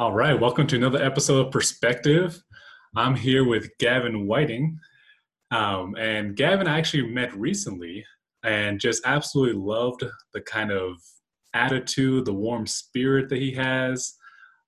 [0.00, 2.42] All right, welcome to another episode of Perspective.
[2.96, 4.78] I'm here with Gavin Whiting.
[5.50, 8.06] Um, and Gavin I actually met recently
[8.42, 10.96] and just absolutely loved the kind of
[11.52, 14.14] attitude, the warm spirit that he has.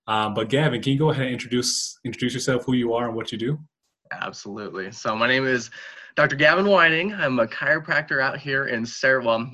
[0.06, 3.16] Um, but Gavin, can you go ahead and introduce introduce yourself, who you are, and
[3.16, 3.58] what you do?
[4.12, 4.92] Absolutely.
[4.92, 5.70] So my name is
[6.14, 6.36] Dr.
[6.36, 7.14] Gavin Whiting.
[7.14, 9.24] I'm a chiropractor out here in Sarah.
[9.24, 9.50] Well,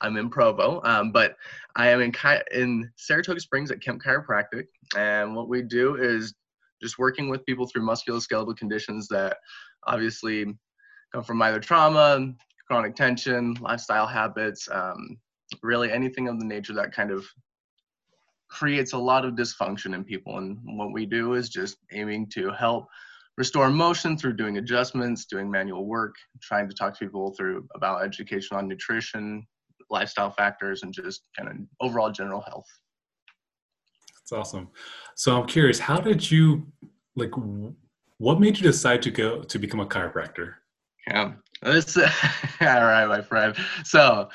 [0.00, 1.36] I'm in Provo, um, but
[1.74, 2.12] I am in
[2.52, 4.66] in Saratoga Springs at Kemp Chiropractic,
[4.96, 6.34] and what we do is
[6.82, 9.38] just working with people through musculoskeletal conditions that
[9.86, 10.44] obviously
[11.12, 12.32] come from either trauma,
[12.66, 15.16] chronic tension, lifestyle habits, um,
[15.62, 17.26] really anything of the nature that kind of
[18.48, 20.38] creates a lot of dysfunction in people.
[20.38, 22.86] And what we do is just aiming to help
[23.36, 28.02] restore motion through doing adjustments, doing manual work, trying to talk to people through about
[28.04, 29.46] education on nutrition,
[29.90, 32.66] lifestyle factors, and just kind of overall general health.
[34.28, 34.70] That's awesome.
[35.14, 36.66] So I'm curious, how did you
[37.14, 37.30] like?
[38.18, 40.54] What made you decide to go to become a chiropractor?
[41.06, 42.04] Yeah, that's all
[42.60, 43.54] right, my friend.
[43.84, 44.28] So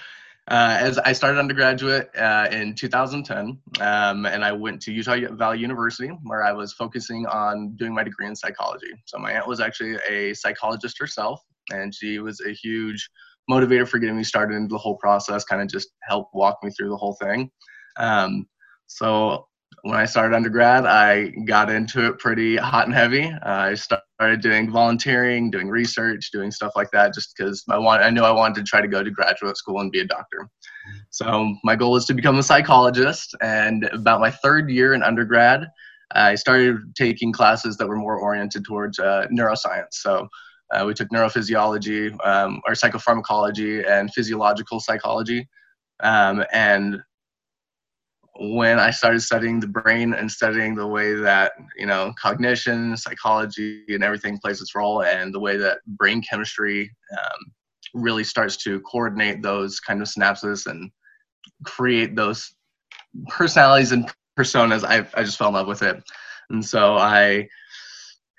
[0.48, 5.60] uh, as I started undergraduate uh, in 2010, um, and I went to Utah Valley
[5.60, 8.94] University, where I was focusing on doing my degree in psychology.
[9.08, 13.10] So my aunt was actually a psychologist herself, and she was a huge
[13.50, 15.44] motivator for getting me started into the whole process.
[15.44, 17.52] Kind of just helped walk me through the whole thing.
[17.98, 18.48] Um,
[18.88, 19.48] so
[19.84, 23.26] when I started undergrad, I got into it pretty hot and heavy.
[23.26, 28.04] Uh, I started doing volunteering, doing research, doing stuff like that, just because I want.
[28.04, 30.48] I knew I wanted to try to go to graduate school and be a doctor.
[31.10, 33.36] So my goal was to become a psychologist.
[33.42, 35.68] And about my third year in undergrad,
[36.14, 39.94] I started taking classes that were more oriented towards uh, neuroscience.
[39.94, 40.28] So
[40.74, 45.48] uh, we took neurophysiology, um, or psychopharmacology, and physiological psychology.
[46.02, 47.02] Um, and
[48.40, 53.84] when I started studying the brain and studying the way that you know cognition, psychology,
[53.90, 57.52] and everything plays its role, and the way that brain chemistry um,
[57.94, 60.92] really starts to coordinate those kind of synapses and
[61.66, 62.54] create those
[63.28, 64.10] personalities and
[64.40, 66.02] personas, I I just fell in love with it,
[66.50, 67.48] and so I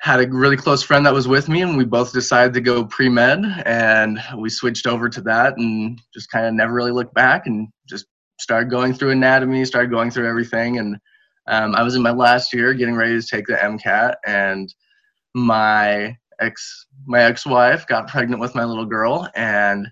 [0.00, 2.84] had a really close friend that was with me and we both decided to go
[2.84, 7.46] pre-med and we switched over to that and just kind of never really looked back
[7.46, 8.06] and just
[8.42, 10.98] started going through anatomy, started going through everything, and
[11.46, 14.72] um, I was in my last year getting ready to take the MCAT, and
[15.34, 19.88] my ex my ex-wife got pregnant with my little girl, and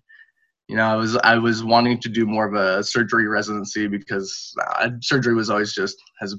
[0.69, 4.55] you know I was I was wanting to do more of a surgery residency because
[4.66, 6.37] uh, surgery was always just has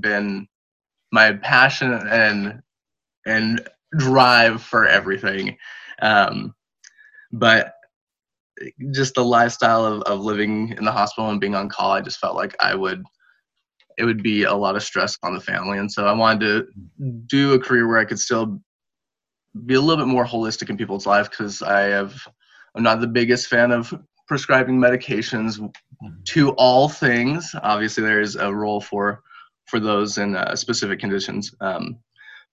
[0.00, 0.46] been
[1.12, 2.62] my passion and
[3.26, 5.56] and drive for everything.
[6.00, 6.54] Um,
[7.32, 7.74] but
[8.92, 12.18] just the lifestyle of, of living in the hospital and being on call, I just
[12.18, 13.02] felt like I would,
[13.98, 15.78] it would be a lot of stress on the family.
[15.78, 16.66] And so I wanted to
[17.26, 18.60] do a career where I could still
[19.66, 22.14] be a little bit more holistic in people's life because I have,
[22.74, 23.92] I'm not the biggest fan of
[24.28, 26.08] prescribing medications mm-hmm.
[26.24, 27.54] to all things.
[27.62, 29.22] Obviously, there is a role for
[29.66, 31.54] for those in uh, specific conditions.
[31.60, 31.98] Um,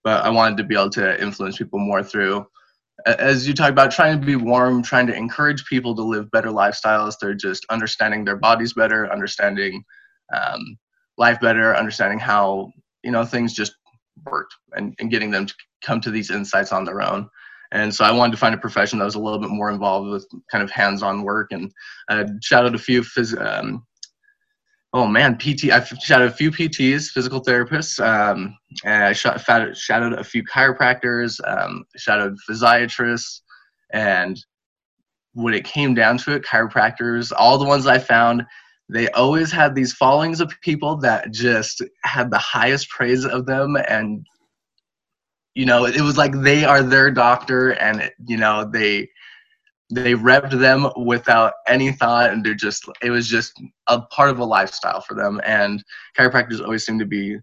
[0.03, 2.45] but I wanted to be able to influence people more through
[3.05, 6.49] as you talk about trying to be warm, trying to encourage people to live better
[6.49, 7.15] lifestyles.
[7.19, 9.83] They're just understanding their bodies better, understanding
[10.35, 10.77] um,
[11.17, 12.71] life better, understanding how
[13.03, 13.73] you know things just
[14.25, 17.29] work, and, and getting them to come to these insights on their own.
[17.71, 20.09] And so I wanted to find a profession that was a little bit more involved
[20.09, 21.51] with kind of hands-on work.
[21.51, 21.71] And
[22.09, 23.85] I shadowed a few phys- um,
[24.93, 25.71] oh man, PT.
[25.71, 31.85] I've shadowed a few PTs, physical therapists, um, and I shadowed a few chiropractors, um,
[31.95, 33.41] shadowed physiatrists,
[33.91, 34.39] and
[35.33, 38.45] when it came down to it, chiropractors, all the ones I found,
[38.89, 43.77] they always had these followings of people that just had the highest praise of them
[43.87, 44.25] and
[45.53, 49.07] you know it was like they are their doctor and you know they
[49.91, 53.53] they revved them without any thought and they're just it was just
[53.87, 55.83] a part of a lifestyle for them and
[56.17, 57.37] chiropractors always seem to be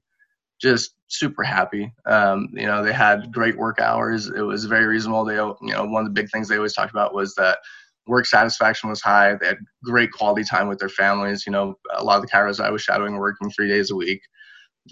[0.60, 1.93] just super happy.
[2.06, 4.28] Um, you know they had great work hours.
[4.28, 5.25] It was very reasonable.
[5.25, 7.58] They you know one of the big things they always talked about was that
[8.06, 9.34] work satisfaction was high.
[9.34, 11.44] They had great quality time with their families.
[11.46, 13.96] You know a lot of the chiros i was shadowing were working three days a
[13.96, 14.20] week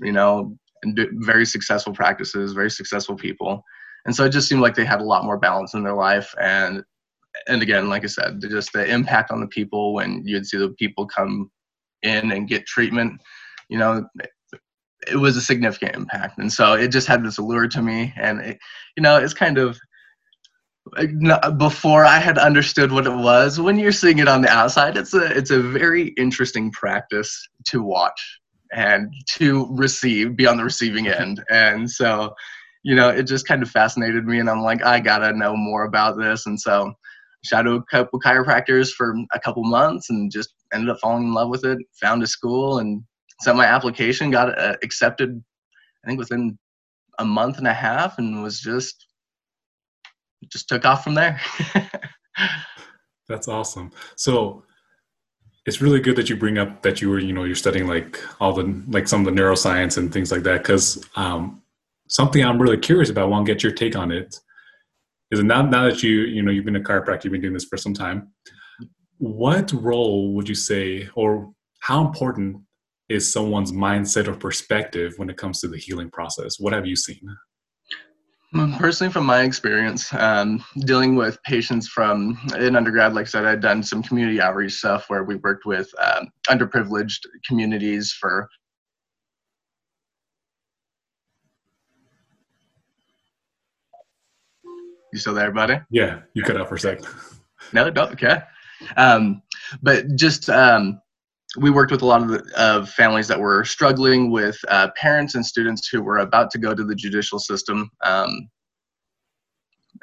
[0.00, 3.62] you know and very successful practices very successful people.
[4.06, 6.34] And so it just seemed like they had a lot more balance in their life
[6.38, 6.82] and
[7.46, 10.70] and again, like I said, just the impact on the people when you'd see the
[10.70, 11.50] people come
[12.02, 13.20] in and get treatment,
[13.68, 14.06] you know,
[15.06, 16.38] it was a significant impact.
[16.38, 18.12] And so it just had this allure to me.
[18.16, 18.58] And, it,
[18.96, 19.78] you know, it's kind of
[21.56, 23.58] before I had understood what it was.
[23.58, 27.82] When you're seeing it on the outside, it's a it's a very interesting practice to
[27.82, 28.20] watch.
[28.74, 31.22] and to receive, be on the receiving mm-hmm.
[31.22, 31.44] end.
[31.50, 32.34] And so,
[32.82, 35.84] you know, it just kind of fascinated me, and I'm like, I gotta know more
[35.84, 36.46] about this.
[36.46, 36.92] And so,
[37.44, 41.48] shadowed a couple chiropractors for a couple months, and just ended up falling in love
[41.48, 41.78] with it.
[42.00, 43.02] Found a school and
[43.40, 45.42] sent my application, got uh, accepted.
[46.04, 46.58] I think within
[47.18, 49.06] a month and a half, and was just
[50.50, 51.40] just took off from there.
[53.28, 53.90] That's awesome.
[54.16, 54.64] So
[55.66, 58.20] it's really good that you bring up that you were, you know, you're studying like
[58.40, 61.62] all the like some of the neuroscience and things like that because um,
[62.08, 63.24] something I'm really curious about.
[63.24, 64.38] I want to get your take on it.
[65.30, 67.64] Is now now that you you know you've been a chiropractor, you've been doing this
[67.64, 68.32] for some time.
[69.18, 72.58] What role would you say, or how important
[73.08, 76.58] is someone's mindset or perspective when it comes to the healing process?
[76.58, 77.20] What have you seen?
[78.78, 83.60] Personally, from my experience, um, dealing with patients from in undergrad, like I said, I'd
[83.60, 88.48] done some community outreach stuff where we worked with um, underprivileged communities for.
[95.14, 95.78] You still there, buddy?
[95.90, 97.06] Yeah, you cut out for a second.
[97.72, 98.38] no, no, okay.
[98.96, 99.42] Um,
[99.80, 101.00] but just um,
[101.56, 105.36] we worked with a lot of, the, of families that were struggling with uh, parents
[105.36, 107.92] and students who were about to go to the judicial system.
[108.02, 108.48] Um,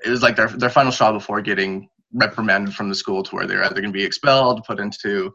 [0.06, 3.46] it was like their, their final straw before getting reprimanded from the school to where
[3.46, 5.30] they're either going to be expelled, put into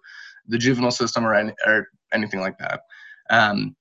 [0.47, 2.81] the juvenile system, or, any, or anything like that.
[3.29, 3.77] Um,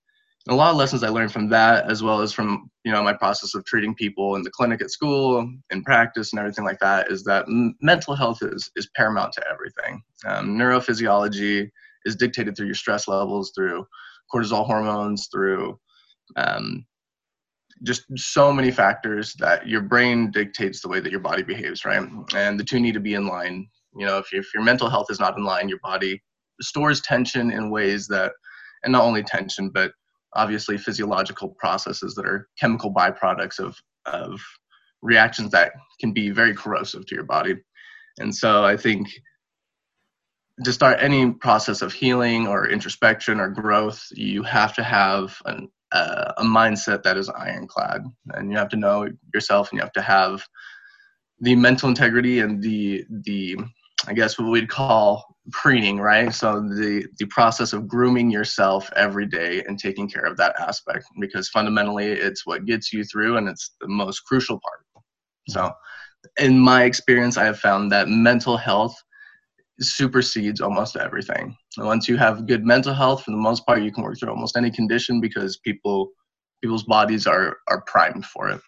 [0.50, 3.13] a lot of lessons I learned from that, as well as from you know my
[3.13, 7.12] process of treating people in the clinic at school, in practice, and everything like that,
[7.12, 10.03] is that m- mental health is is paramount to everything.
[10.25, 11.69] Um, neurophysiology
[12.06, 13.86] is dictated through your stress levels, through
[14.33, 15.80] cortisol hormones, through
[16.38, 16.86] um,
[17.83, 22.07] just so many factors that your brain dictates the way that your body behaves, right?
[22.36, 23.68] And the two need to be in line.
[23.98, 26.21] You know, if, if your mental health is not in line, your body
[26.62, 28.33] stores tension in ways that,
[28.83, 29.91] and not only tension, but
[30.35, 34.41] obviously physiological processes that are chemical byproducts of, of
[35.01, 37.55] reactions that can be very corrosive to your body.
[38.19, 39.07] And so I think
[40.63, 45.69] to start any process of healing or introspection or growth, you have to have an,
[45.91, 48.03] uh, a mindset that is ironclad,
[48.33, 50.45] and you have to know yourself, and you have to have
[51.39, 53.57] the mental integrity and the the
[54.07, 56.33] I guess what we'd call preening, right?
[56.33, 61.05] So the the process of grooming yourself every day and taking care of that aspect,
[61.19, 65.03] because fundamentally it's what gets you through, and it's the most crucial part.
[65.49, 65.71] So,
[66.39, 68.95] in my experience, I have found that mental health
[69.79, 71.55] supersedes almost everything.
[71.77, 74.29] And once you have good mental health, for the most part, you can work through
[74.29, 76.11] almost any condition because people
[76.61, 78.61] people's bodies are are primed for it.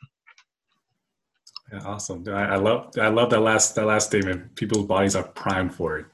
[1.72, 2.24] Yeah, awesome.
[2.28, 4.56] I, I love I love that last that last statement.
[4.56, 6.06] People's bodies are primed for it.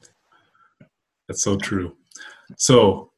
[1.28, 1.96] That's so true.
[2.56, 3.12] So,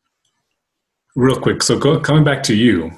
[1.14, 1.62] real quick.
[1.62, 2.92] So, go, coming back to you,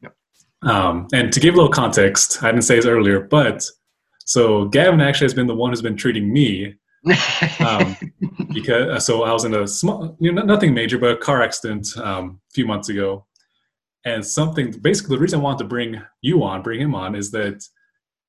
[0.00, 0.14] yep.
[0.62, 3.64] um, and to give a little context, I didn't say this earlier, but
[4.24, 6.76] so Gavin actually has been the one who's been treating me
[7.60, 7.96] um,
[8.52, 11.42] because uh, so I was in a small, you know, nothing major, but a car
[11.42, 13.26] accident um, a few months ago,
[14.04, 14.70] and something.
[14.70, 17.64] Basically, the reason I wanted to bring you on, bring him on, is that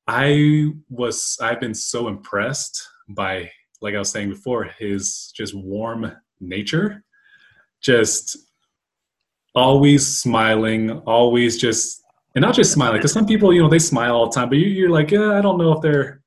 [0.07, 3.49] I was I've been so impressed by,
[3.81, 7.03] like I was saying before, his just warm nature,
[7.81, 8.37] just
[9.55, 12.01] always smiling, always just,
[12.35, 14.57] and not just smiling, because some people, you know, they smile all the time, but
[14.57, 16.23] you, you're like, yeah, I don't know if they're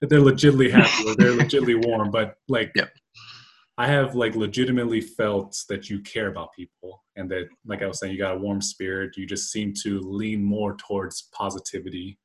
[0.00, 2.90] that they're legitimately happy or they're legitimately warm, but like yep.
[3.76, 7.98] I have like legitimately felt that you care about people and that like I was
[7.98, 9.16] saying, you got a warm spirit.
[9.16, 12.18] You just seem to lean more towards positivity.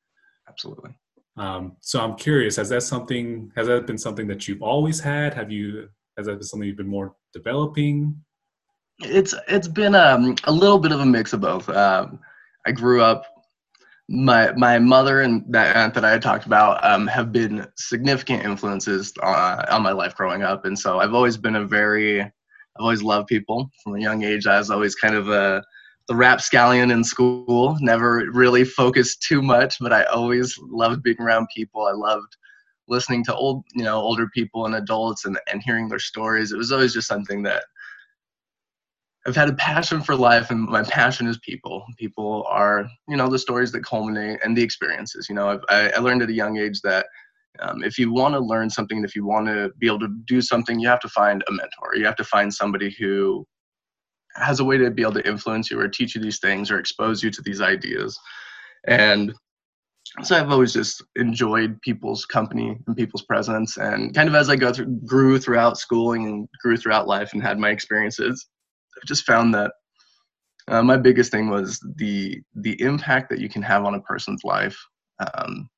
[0.48, 0.92] Absolutely.
[1.38, 5.34] Um, so I'm curious, has that something has that been something that you've always had?
[5.34, 8.16] Have you has that been something you've been more developing?
[9.00, 11.68] It's it's been um, a little bit of a mix of both.
[11.70, 12.20] Um,
[12.66, 13.26] I grew up
[14.08, 18.46] my my mother and that aunt that I had talked about um, have been significant
[18.46, 22.32] influences uh, on my life growing up, and so I've always been a very I've
[22.82, 24.48] always loved people from a young age.
[24.48, 25.62] I was always kind of a
[26.08, 27.78] the rapscallion in school.
[27.80, 31.86] Never really focused too much, but I always loved being around people.
[31.86, 32.36] I loved
[32.88, 36.52] listening to old you know older people and adults and and hearing their stories.
[36.52, 37.64] It was always just something that
[39.28, 41.84] I've had a passion for life, and my passion is people.
[41.98, 45.28] People are, you know, the stories that culminate and the experiences.
[45.28, 47.08] You know, I've, I, I learned at a young age that
[47.60, 50.42] um, if you want to learn something, if you want to be able to do
[50.42, 51.96] something, you have to find a mentor.
[51.96, 53.48] You have to find somebody who
[54.36, 56.80] has a way to be able to influence you or teach you these things or
[56.80, 58.20] expose you to these ideas.
[58.88, 59.34] And
[60.24, 63.78] so I've always just enjoyed people's company and people's presence.
[63.78, 67.42] And kind of as I go through, grew throughout schooling and grew throughout life and
[67.42, 68.48] had my experiences,
[68.98, 69.72] I've just found that
[70.68, 74.44] Uh, my biggest thing was the the impact that you can have on a person's
[74.44, 74.78] life,
[75.20, 75.70] um,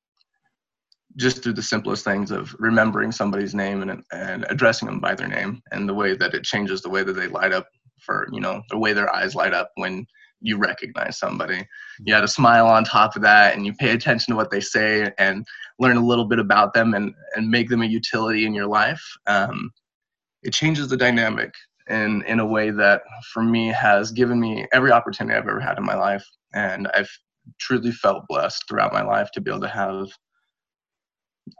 [1.16, 5.28] just through the simplest things of remembering somebody's name and and addressing them by their
[5.28, 7.66] name, and the way that it changes the way that they light up
[8.00, 10.06] for you know the way their eyes light up when
[10.40, 11.66] you recognize somebody.
[12.04, 14.60] You add a smile on top of that, and you pay attention to what they
[14.60, 15.46] say and
[15.78, 19.02] learn a little bit about them and and make them a utility in your life.
[19.26, 19.70] Um,
[20.42, 21.52] it changes the dynamic
[21.88, 23.02] in in a way that
[23.32, 26.24] for me has given me every opportunity I've ever had in my life,
[26.54, 27.10] and I've
[27.58, 30.08] truly felt blessed throughout my life to be able to have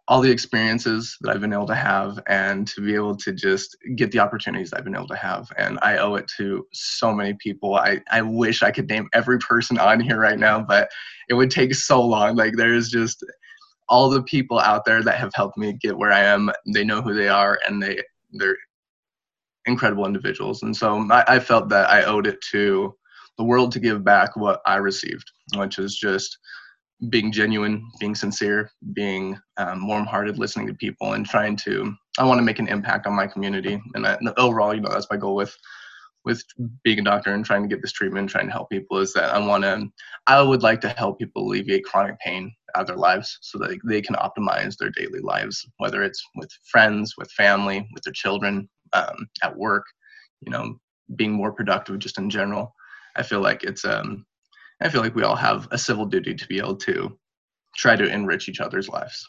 [0.07, 3.77] all the experiences that I've been able to have and to be able to just
[3.97, 5.51] get the opportunities I've been able to have.
[5.57, 7.77] And I owe it to so many people.
[7.77, 10.89] I, I wish I could name every person on here right now, but
[11.29, 12.37] it would take so long.
[12.37, 13.25] Like there's just
[13.89, 16.51] all the people out there that have helped me get where I am.
[16.73, 18.03] They know who they are and they
[18.33, 18.57] they're
[19.67, 20.63] incredible individuals.
[20.63, 22.95] And so I, I felt that I owed it to
[23.37, 26.39] the world to give back what I received, which is just
[27.11, 31.95] being genuine, being sincere, being um, warm-hearted, listening to people, and trying to.
[32.19, 34.91] I want to make an impact on my community, and, I, and overall, you know,
[34.91, 35.57] that's my goal with
[36.25, 36.43] with
[36.83, 38.99] being a doctor and trying to get this treatment, trying to help people.
[38.99, 39.89] Is that I want to.
[40.27, 43.79] I would like to help people alleviate chronic pain out of their lives, so that
[43.85, 48.69] they can optimize their daily lives, whether it's with friends, with family, with their children,
[48.93, 49.85] um, at work.
[50.41, 50.81] You know,
[51.17, 52.75] being more productive just in general.
[53.17, 54.27] I feel like it's um,
[54.81, 57.19] I feel like we all have a civil duty to be able to
[57.77, 59.29] try to enrich each other's lives.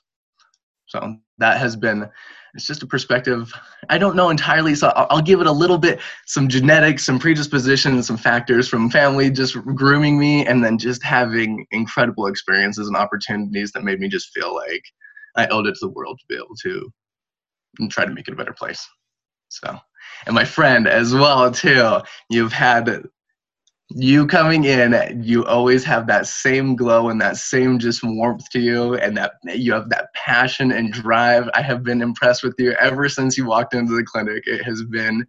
[0.87, 2.09] So that has been,
[2.55, 3.53] it's just a perspective.
[3.89, 8.01] I don't know entirely, so I'll, give it a little bit, some genetics, some predisposition,
[8.01, 13.71] some factors from family just grooming me, and then just having incredible experiences and opportunities
[13.73, 14.83] that made me just feel like
[15.35, 16.91] I owed it to the world to be able to
[17.89, 18.87] try to make it a better place.
[19.49, 19.77] So,
[20.25, 21.99] and my friend as well too.
[22.29, 23.03] You've had
[23.89, 28.59] you coming in, you always have that same glow and that same just warmth to
[28.59, 31.49] you, and that you have that passion and drive.
[31.53, 34.43] I have been impressed with you ever since you walked into the clinic.
[34.45, 35.25] It has been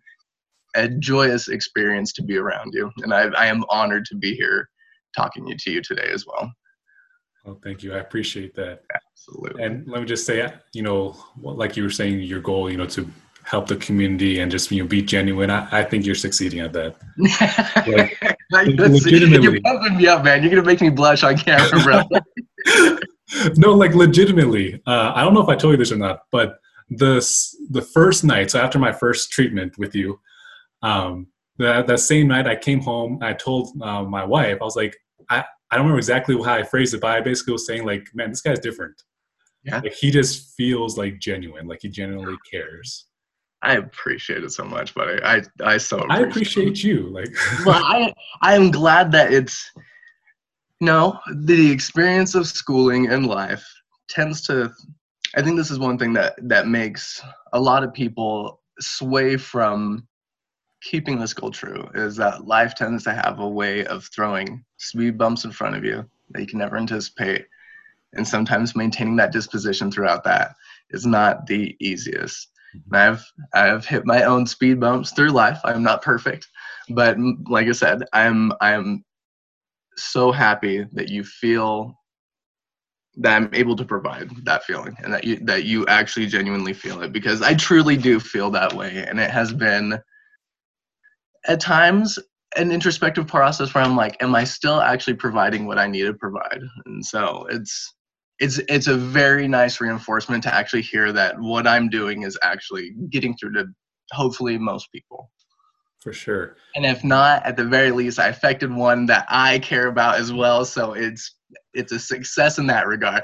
[0.76, 4.68] a joyous experience to be around you, and I, I am honored to be here
[5.16, 6.52] talking to you today as well.
[7.44, 7.94] Well, thank you.
[7.94, 8.82] I appreciate that.
[8.94, 9.62] Absolutely.
[9.62, 12.86] And let me just say, you know, like you were saying, your goal, you know,
[12.86, 13.10] to
[13.50, 15.50] help the community and just you know be genuine.
[15.50, 16.96] I, I think you're succeeding at that.
[18.52, 20.42] Like, legitimately, you're pumping me up, man.
[20.42, 22.02] You're gonna make me blush on camera, bro.
[23.56, 24.82] no, like legitimately.
[24.84, 27.24] Uh, I don't know if I told you this or not, but the
[27.70, 30.18] the first night, so after my first treatment with you,
[30.82, 31.28] um,
[31.58, 33.20] that that same night I came home.
[33.22, 34.96] I told uh, my wife, I was like,
[35.28, 38.08] I I don't remember exactly how I phrased it, but I basically was saying like,
[38.14, 39.00] man, this guy's different.
[39.62, 39.78] Yeah.
[39.78, 43.06] Like he just feels like genuine, like he genuinely cares.
[43.62, 45.22] I appreciate it so much, buddy.
[45.22, 47.08] I I so appreciate I appreciate you.
[47.10, 47.28] Like,
[47.66, 48.12] well, I
[48.42, 53.66] I am glad that it's you know the experience of schooling and life
[54.08, 54.72] tends to.
[55.36, 60.08] I think this is one thing that that makes a lot of people sway from
[60.82, 65.18] keeping this goal true is that life tends to have a way of throwing speed
[65.18, 67.46] bumps in front of you that you can never anticipate
[68.14, 70.54] and sometimes maintaining that disposition throughout that
[70.90, 73.24] is not the easiest and I've
[73.54, 75.58] I've hit my own speed bumps through life.
[75.64, 76.46] I'm not perfect,
[76.90, 77.16] but
[77.48, 79.04] like I said, I'm I'm
[79.96, 81.94] so happy that you feel
[83.16, 87.02] that I'm able to provide that feeling and that you that you actually genuinely feel
[87.02, 89.98] it because I truly do feel that way and it has been
[91.46, 92.18] at times
[92.56, 96.14] an introspective process where I'm like am I still actually providing what I need to
[96.14, 97.94] provide and so it's
[98.40, 102.92] it's it's a very nice reinforcement to actually hear that what I'm doing is actually
[103.10, 103.66] getting through to
[104.12, 105.30] hopefully most people.
[106.00, 106.56] For sure.
[106.74, 110.32] And if not, at the very least, I affected one that I care about as
[110.32, 110.64] well.
[110.64, 111.34] So it's
[111.74, 113.22] it's a success in that regard.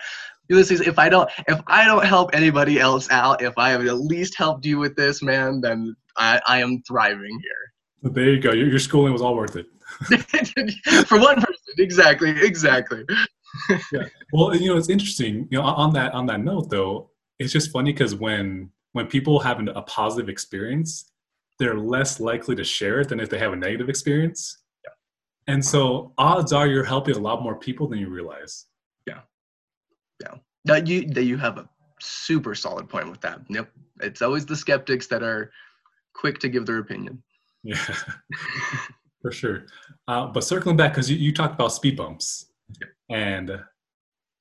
[0.49, 3.99] Ulysses, if I don't if I don't help anybody else out, if I have at
[3.99, 8.13] least helped you with this, man, then I, I am thriving here.
[8.13, 8.53] There you go.
[8.53, 9.67] Your, your schooling was all worth it.
[11.07, 13.05] For one person, exactly, exactly
[13.93, 14.05] yeah.
[14.33, 15.49] Well, you know, it's interesting.
[15.51, 19.39] You know, on that on that note, though, it's just funny because when when people
[19.41, 21.11] have a positive experience,
[21.59, 24.63] they're less likely to share it than if they have a negative experience.
[24.85, 25.55] Yeah.
[25.55, 28.67] And so, odds are you're helping a lot more people than you realize.
[29.07, 29.21] Yeah.
[30.21, 30.35] Yeah.
[30.65, 31.69] That you that you have a
[32.01, 33.41] super solid point with that.
[33.49, 33.71] Yep.
[34.01, 35.51] It's always the skeptics that are
[36.15, 37.23] quick to give their opinion.
[37.63, 37.85] Yeah.
[39.23, 39.67] For sure.
[40.09, 42.47] Uh, but circling back, because you, you talked about speed bumps.
[43.11, 43.59] And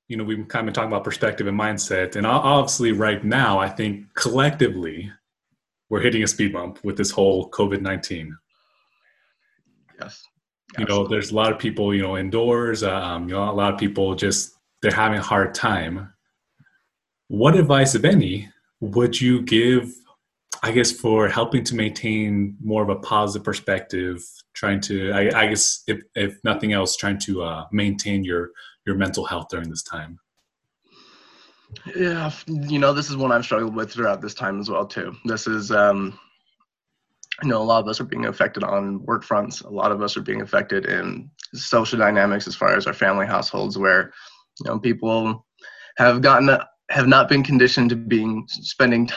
[0.07, 3.59] you know we've kind of been talking about perspective and mindset and obviously right now
[3.59, 5.11] i think collectively
[5.89, 8.29] we're hitting a speed bump with this whole covid-19
[9.99, 10.23] yes.
[10.77, 13.73] You know there's a lot of people you know indoors um, you know a lot
[13.73, 16.13] of people just they're having a hard time.
[17.27, 18.49] What advice if any
[18.81, 19.91] would you give
[20.65, 24.21] i guess for helping to maintain more of a positive perspective
[24.53, 28.49] trying to i, I guess if, if nothing else trying to uh, maintain your
[28.85, 30.19] your mental health during this time.
[31.95, 35.15] Yeah you know this is one i've struggled with throughout this time as well too.
[35.25, 36.17] This is um
[37.43, 39.61] you know a lot of us are being affected on work fronts.
[39.61, 43.25] A lot of us are being affected in social dynamics as far as our family
[43.25, 44.13] households where
[44.63, 45.45] you know people
[45.97, 46.57] have gotten
[46.89, 49.15] have not been conditioned to being spending t-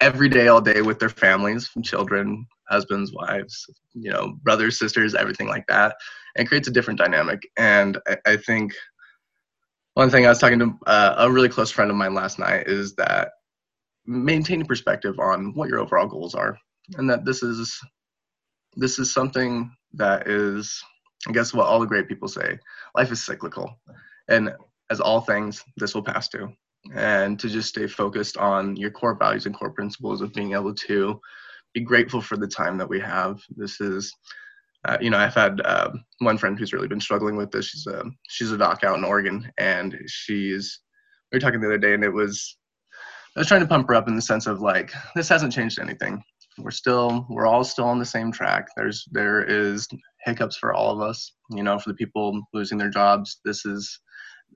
[0.00, 5.48] every day all day with their families children husbands wives you know brothers sisters everything
[5.48, 5.96] like that.
[6.36, 7.42] And creates a different dynamic.
[7.56, 8.72] And I, I think
[9.94, 12.68] one thing i was talking to uh, a really close friend of mine last night
[12.68, 13.30] is that
[14.06, 16.56] maintaining perspective on what your overall goals are
[16.96, 17.80] and that this is
[18.76, 20.80] this is something that is
[21.26, 22.56] i guess what all the great people say
[22.94, 23.80] life is cyclical.
[24.28, 24.52] And
[24.90, 26.52] as all things this will pass too
[26.94, 30.74] and to just stay focused on your core values and core principles of being able
[30.74, 31.20] to
[31.74, 33.40] be grateful for the time that we have.
[33.56, 34.14] This is
[34.84, 35.90] uh, you know i've had uh,
[36.20, 37.66] one friend who's really been struggling with this.
[37.66, 40.80] She's a she's a doc out in oregon and she's
[41.32, 42.56] we were talking the other day and it was
[43.36, 45.78] i was trying to pump her up in the sense of like this hasn't changed
[45.80, 46.22] anything.
[46.58, 48.68] We're still we're all still on the same track.
[48.76, 49.86] There's there is
[50.24, 51.32] hiccups for all of us.
[51.50, 54.00] You know for the people losing their jobs this is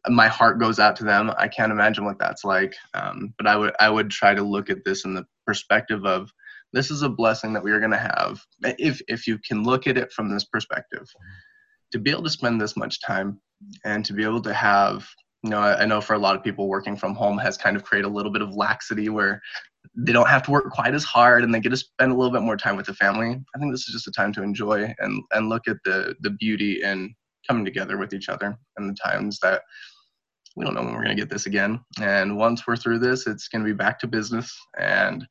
[0.09, 1.33] my heart goes out to them.
[1.39, 2.75] I can't imagine what that's like.
[2.95, 6.31] Um, but i would i would try to look at this in the perspective of
[6.73, 9.87] this is a blessing that we are going to have if if you can look
[9.87, 11.07] at it from this perspective.
[11.93, 13.39] To be able to spend this much time
[13.85, 15.07] and to be able to have
[15.43, 17.77] you know I, I know for a lot of people working from home has kind
[17.77, 19.41] of created a little bit of laxity where
[19.97, 22.33] they don't have to work quite as hard and they get to spend a little
[22.33, 23.39] bit more time with the family.
[23.55, 26.31] I think this is just a time to enjoy and and look at the the
[26.31, 27.15] beauty in
[27.47, 29.63] coming together with each other and the times that
[30.57, 31.81] we don't know when we're going to get this again.
[32.01, 35.27] And once we're through this it's going to be back to business and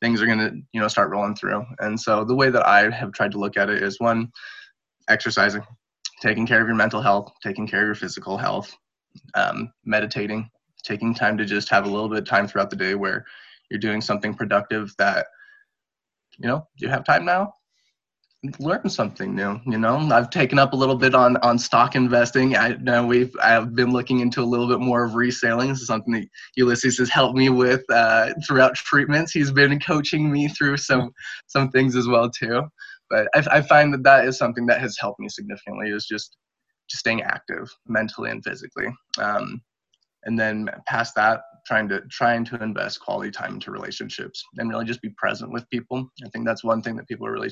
[0.00, 1.64] things are going to you know start rolling through.
[1.78, 4.30] And so the way that i have tried to look at it is one
[5.08, 5.62] exercising
[6.20, 8.74] taking care of your mental health taking care of your physical health
[9.34, 10.48] um, meditating
[10.82, 13.24] taking time to just have a little bit of time throughout the day where
[13.70, 15.26] you're doing something productive that
[16.38, 17.52] you know you have time now
[18.58, 19.96] learn something new you know?
[19.96, 22.56] I've taken up a little bit on on stock investing.
[22.56, 25.68] I know we've i've been looking into a little bit more of reselling.
[25.68, 29.32] This is something that ulysses has helped me with uh, throughout treatments.
[29.32, 31.10] He's been coaching me through some
[31.46, 32.62] some things as well too.
[33.10, 36.36] But I, I find that that is something that has helped me significantly is just
[36.88, 38.88] just staying active mentally and physically.
[39.18, 39.62] Um,
[40.24, 44.84] and then past that trying to trying to invest quality time into relationships and really
[44.84, 46.10] just be present with people.
[46.24, 47.50] I think that's one thing that people are really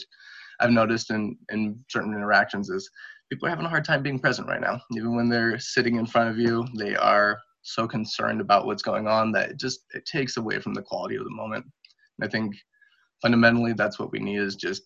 [0.63, 2.89] i've noticed in in certain interactions is
[3.31, 6.07] people are having a hard time being present right now even when they're sitting in
[6.07, 10.05] front of you they are so concerned about what's going on that it just it
[10.07, 11.65] takes away from the quality of the moment
[12.19, 12.55] and i think
[13.21, 14.83] fundamentally that's what we need is just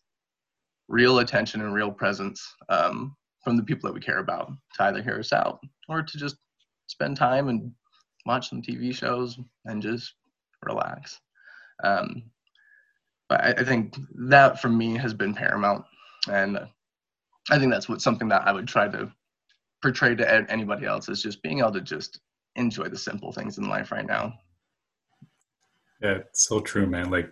[0.89, 5.03] real attention and real presence um, from the people that we care about to either
[5.03, 5.59] hear us out
[5.89, 6.37] or to just
[6.87, 7.73] spend time and
[8.27, 10.15] watch some TV shows and just
[10.65, 11.21] relax.
[11.83, 12.25] Um,
[13.31, 15.85] I, I, think that for me has been paramount,
[16.31, 16.59] and
[17.51, 19.11] I think that's what something that I would try to
[19.83, 22.21] portray to anybody else is just being able to just
[22.55, 24.35] enjoy the simple things in life right now.
[26.01, 27.11] Yeah, it's so true, man.
[27.11, 27.31] Like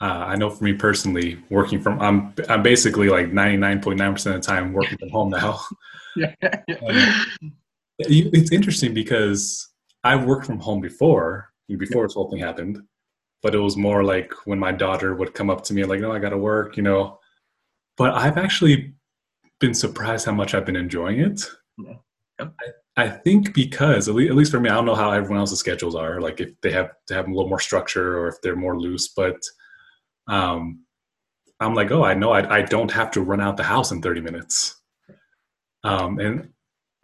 [0.00, 4.42] uh, I know for me personally, working from I'm I'm basically like 99.9 percent of
[4.42, 5.60] the time working from home now.
[6.16, 6.34] yeah.
[6.66, 7.22] yeah
[7.98, 9.68] it's interesting because
[10.04, 12.80] I worked from home before, before this whole thing happened,
[13.46, 16.10] but it was more like when my daughter would come up to me like, "No,
[16.10, 17.20] I got to work," you know.
[17.96, 18.94] But I've actually
[19.60, 21.48] been surprised how much I've been enjoying it.
[21.78, 21.94] Yeah.
[22.40, 25.38] I, I, think because at least, at least for me, I don't know how everyone
[25.38, 26.20] else's schedules are.
[26.20, 29.12] Like if they have to have a little more structure or if they're more loose,
[29.14, 29.40] but
[30.26, 30.80] um,
[31.60, 34.02] I'm like, oh, I know I, I don't have to run out the house in
[34.02, 34.74] 30 minutes.
[35.84, 36.48] Um, and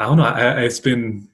[0.00, 0.24] I don't know.
[0.24, 1.28] I, it's been.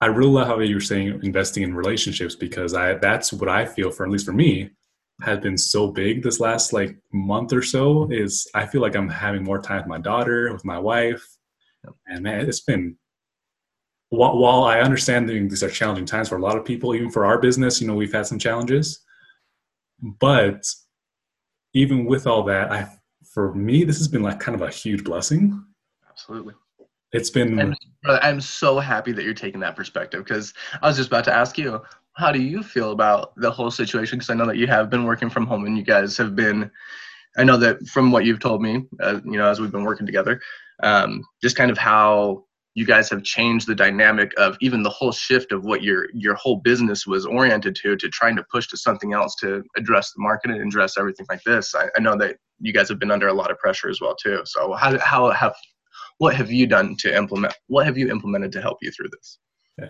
[0.00, 3.64] I really love how you were saying investing in relationships because I that's what I
[3.64, 4.70] feel for at least for me
[5.22, 9.08] has been so big this last like month or so is I feel like I'm
[9.08, 11.24] having more time with my daughter, with my wife,
[12.06, 12.96] and man, it's been.
[14.10, 17.26] While, while I understand these are challenging times for a lot of people, even for
[17.26, 19.04] our business, you know, we've had some challenges,
[20.00, 20.64] but
[21.74, 22.88] even with all that, I
[23.32, 25.64] for me this has been like kind of a huge blessing.
[26.08, 26.54] Absolutely
[27.16, 27.58] it's been.
[27.58, 31.34] And, I'm so happy that you're taking that perspective because I was just about to
[31.34, 34.18] ask you, how do you feel about the whole situation?
[34.18, 36.70] Because I know that you have been working from home and you guys have been.
[37.36, 40.06] I know that from what you've told me, uh, you know, as we've been working
[40.06, 40.40] together,
[40.82, 42.44] um, just kind of how
[42.76, 46.34] you guys have changed the dynamic of even the whole shift of what your your
[46.34, 50.22] whole business was oriented to to trying to push to something else to address the
[50.22, 53.28] market and address everything like this i, I know that you guys have been under
[53.28, 55.54] a lot of pressure as well too so how, how have
[56.18, 59.38] what have you done to implement what have you implemented to help you through this?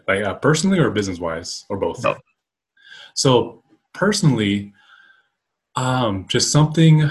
[0.08, 2.02] Like uh, personally or business wise or both?
[2.02, 2.20] Both.
[3.14, 3.62] So
[3.94, 4.72] personally
[5.76, 7.02] um just something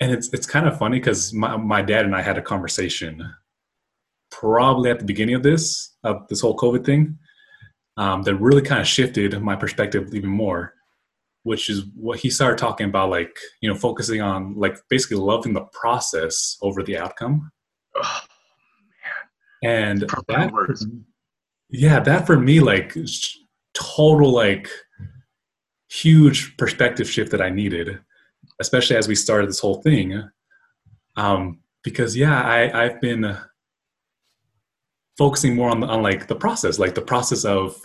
[0.00, 3.22] and it's it's kind of funny because my, my dad and i had a conversation
[4.30, 7.16] probably at the beginning of this of this whole covid thing
[7.96, 10.74] um, that really kind of shifted my perspective even more
[11.46, 15.52] which is what he started talking about like you know focusing on like basically loving
[15.52, 17.48] the process over the outcome.
[17.94, 18.20] Oh,
[19.66, 20.86] and that, words.
[21.70, 22.96] yeah that for me like
[23.74, 24.68] total like
[25.90, 27.98] huge perspective shift that i needed
[28.60, 30.22] especially as we started this whole thing
[31.16, 33.36] um because yeah i i've been
[35.16, 37.80] focusing more on, on like the process, like the process of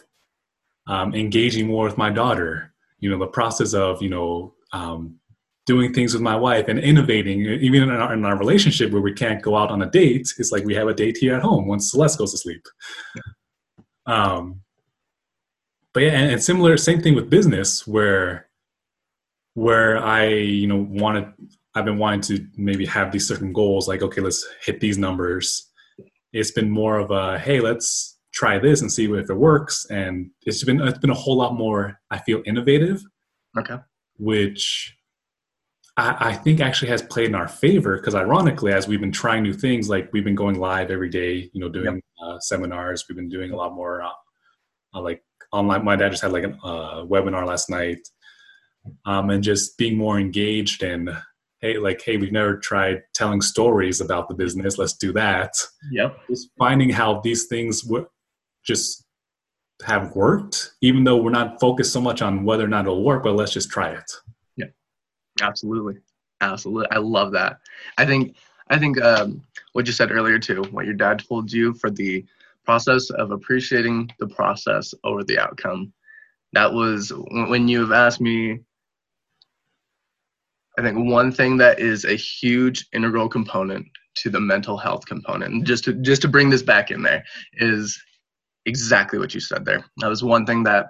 [0.88, 5.18] um, engaging more with my daughter, you know, the process of, you know, um,
[5.74, 9.14] doing things with my wife and innovating, even in our, in our, relationship where we
[9.14, 10.28] can't go out on a date.
[10.38, 12.64] It's like we have a date here at home once Celeste goes to sleep.
[14.06, 14.62] Um,
[15.94, 18.48] but yeah, and, and similar, same thing with business where,
[19.54, 21.26] where I, you know, wanted,
[21.76, 25.72] I've been wanting to maybe have these certain goals, like, okay, let's hit these numbers
[26.34, 30.30] it's been more of a hey let's try this and see if it works and
[30.44, 33.04] it's been it's been a whole lot more i feel innovative
[33.58, 33.78] okay
[34.18, 34.96] which
[36.02, 39.44] i, I think actually has played in our favor because ironically as we've been trying
[39.44, 42.04] new things like we've been going live every day you know doing yep.
[42.22, 43.06] uh, seminars.
[43.08, 44.10] We've been doing a lot more uh,
[44.94, 45.84] uh, like online.
[45.86, 48.00] My dad just had like a uh, webinar last night
[49.06, 51.10] um, and just being more engaged and
[51.60, 54.78] hey like hey we've never tried telling stories about the business.
[54.78, 55.54] Let's do that.
[55.92, 56.18] Yep.
[56.30, 58.08] Just finding how these things w-
[58.66, 59.06] just
[59.84, 63.24] have worked even though we're not focused so much on whether or not it'll work
[63.24, 64.12] but let's just try it
[65.42, 65.98] absolutely
[66.42, 67.60] absolutely i love that
[67.98, 68.36] i think
[68.70, 69.42] i think um,
[69.74, 72.26] what you said earlier too what your dad told you for the
[72.64, 75.92] process of appreciating the process over the outcome
[76.54, 77.12] that was
[77.48, 78.60] when you have asked me
[80.78, 85.54] I think one thing that is a huge integral component to the mental health component,
[85.54, 87.24] and just to just to bring this back in there,
[87.54, 88.02] is
[88.66, 89.84] exactly what you said there.
[89.98, 90.90] That was one thing that,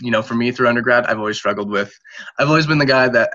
[0.00, 1.92] you know, for me through undergrad, I've always struggled with.
[2.38, 3.30] I've always been the guy that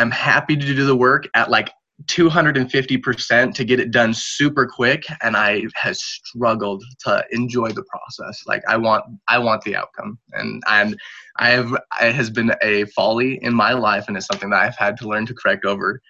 [0.00, 1.70] I'm happy to do the work at like
[2.06, 8.42] 250% to get it done super quick and i have struggled to enjoy the process.
[8.46, 10.18] Like i want i want the outcome.
[10.32, 10.96] And i'm
[11.36, 14.76] i have it has been a folly in my life and it's something that i've
[14.76, 16.00] had to learn to correct over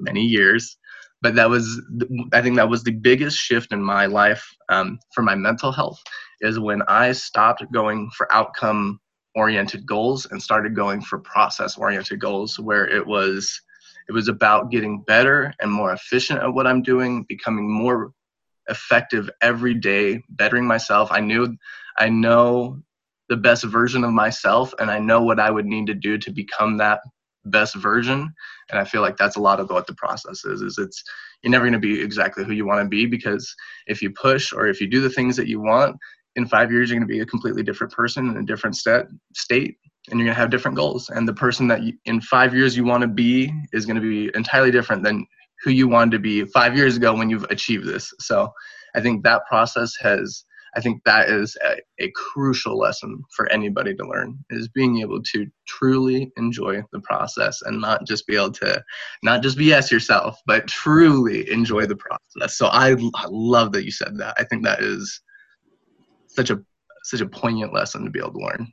[0.00, 0.76] many years.
[1.22, 1.80] But that was
[2.32, 6.02] i think that was the biggest shift in my life um, for my mental health
[6.40, 8.98] is when i stopped going for outcome
[9.38, 13.62] oriented goals and started going for process oriented goals where it was
[14.08, 18.12] it was about getting better and more efficient at what I'm doing, becoming more
[18.68, 21.12] effective every day, bettering myself.
[21.12, 21.56] I knew
[21.98, 22.80] I know
[23.28, 26.30] the best version of myself and I know what I would need to do to
[26.30, 27.00] become that
[27.44, 28.32] best version.
[28.70, 31.04] And I feel like that's a lot of what the process is is it's
[31.42, 33.54] you're never going to be exactly who you want to be because
[33.86, 35.96] if you push or if you do the things that you want,
[36.36, 39.06] in five years you're going to be a completely different person in a different set,
[39.34, 39.76] state
[40.10, 41.10] and you're going to have different goals.
[41.10, 44.02] And the person that you, in five years you want to be is going to
[44.02, 45.26] be entirely different than
[45.62, 48.12] who you wanted to be five years ago when you've achieved this.
[48.20, 48.52] So
[48.94, 50.44] i think that process has
[50.76, 55.22] i think that is a, a crucial lesson for anybody to learn is being able
[55.22, 58.82] to truly enjoy the process and not just be able to
[59.22, 62.56] not just bs yourself but truly enjoy the process.
[62.56, 64.34] So i, I love that you said that.
[64.38, 65.20] I think that is
[66.38, 66.62] such a
[67.02, 68.72] such a poignant lesson to be able to learn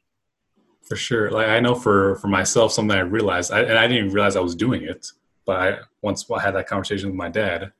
[0.85, 1.31] for sure.
[1.31, 4.35] Like I know for for myself, something I realized, I, and I didn't even realize
[4.35, 5.07] I was doing it,
[5.45, 7.71] but I, once I had that conversation with my dad,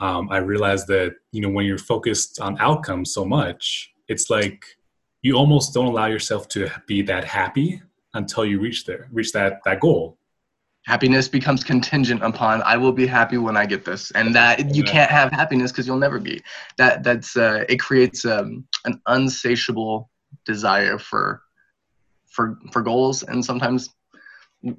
[0.00, 4.62] um, I realized that you know when you're focused on outcomes so much, it's like
[5.22, 7.82] you almost don't allow yourself to be that happy
[8.14, 10.18] until you reach there, reach that that goal.
[10.86, 14.82] Happiness becomes contingent upon I will be happy when I get this, and that you
[14.82, 16.42] can't have happiness because you'll never be.
[16.76, 20.10] That that's uh, it creates um, an unsatiable
[20.44, 21.42] desire for
[22.32, 23.22] for for goals.
[23.22, 23.90] And sometimes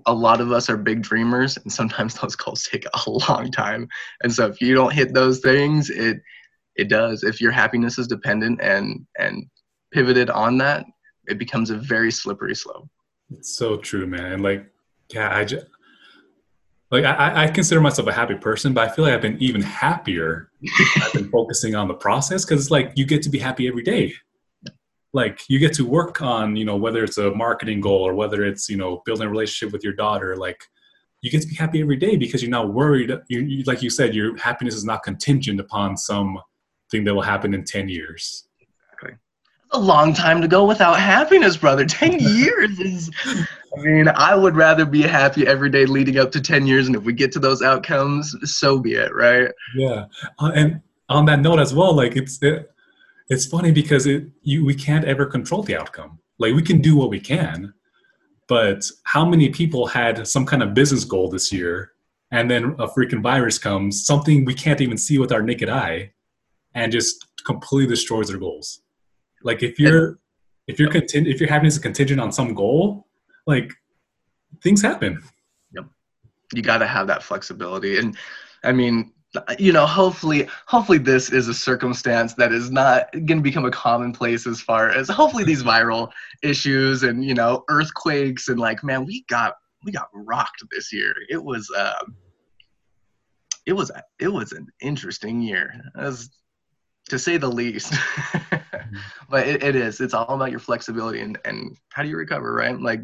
[0.06, 3.88] a lot of us are big dreamers and sometimes those goals take a long time.
[4.24, 6.18] And so if you don't hit those things it
[6.76, 7.24] it does.
[7.24, 9.46] If your happiness is dependent and and
[9.92, 10.86] pivoted on that
[11.28, 12.90] it becomes a very slippery slope.
[13.32, 14.34] It's so true man.
[14.34, 14.70] And like
[15.14, 15.68] yeah i just
[16.94, 19.64] like I, I consider myself a happy person, but I feel like I've been even
[19.64, 20.52] happier.
[21.02, 23.82] I've been focusing on the process because it's like you get to be happy every
[23.82, 24.14] day.
[25.12, 28.46] Like you get to work on, you know, whether it's a marketing goal or whether
[28.46, 30.64] it's, you know, building a relationship with your daughter, like
[31.22, 33.12] you get to be happy every day because you're not worried.
[33.28, 36.38] You, you like you said, your happiness is not contingent upon some
[36.92, 38.48] thing that will happen in 10 years.
[38.62, 39.18] Exactly.
[39.72, 41.86] A long time to go without happiness, brother.
[41.86, 43.10] 10 years is
[43.76, 46.88] I mean, I would rather be happy every day leading up to 10 years.
[46.88, 49.50] And if we get to those outcomes, so be it, right?
[49.76, 50.06] Yeah.
[50.40, 52.72] Uh, and on that note as well, like it's, it,
[53.30, 56.20] it's funny because it, you, we can't ever control the outcome.
[56.38, 57.74] Like we can do what we can,
[58.48, 61.94] but how many people had some kind of business goal this year
[62.32, 66.12] and then a freaking virus comes, something we can't even see with our naked eye
[66.76, 68.82] and just completely destroys their goals.
[69.44, 70.20] Like if you're,
[70.68, 73.08] if you're content, if your happiness is contingent on some goal,
[73.46, 73.74] like
[74.62, 75.22] things happen.
[75.74, 75.86] Yep.
[76.54, 77.98] You got to have that flexibility.
[77.98, 78.18] And
[78.64, 79.12] I mean,
[79.58, 83.72] you know, hopefully, hopefully this is a circumstance that is not going to become a
[83.72, 86.12] commonplace as far as hopefully these viral
[86.44, 91.14] issues and, you know, earthquakes and like, man, we got, we got rocked this year.
[91.30, 92.16] It was, um,
[93.66, 95.74] it was, it was an interesting year.
[95.98, 96.30] As
[97.10, 97.94] to say the least.
[99.30, 100.00] but it, it is.
[100.00, 102.80] It's all about your flexibility and, and how do you recover, right?
[102.80, 103.02] Like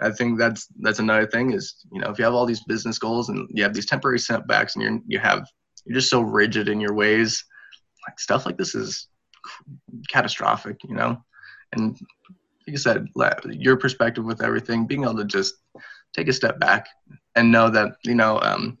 [0.00, 2.98] I think that's that's another thing is you know if you have all these business
[2.98, 5.46] goals and you have these temporary setbacks and you're you have
[5.84, 7.44] you're just so rigid in your ways,
[8.06, 9.08] like stuff like this is
[10.10, 11.22] catastrophic, you know.
[11.72, 13.06] And like you said,
[13.46, 15.54] your perspective with everything, being able to just
[16.14, 16.86] take a step back
[17.36, 18.40] and know that you know.
[18.40, 18.78] Um,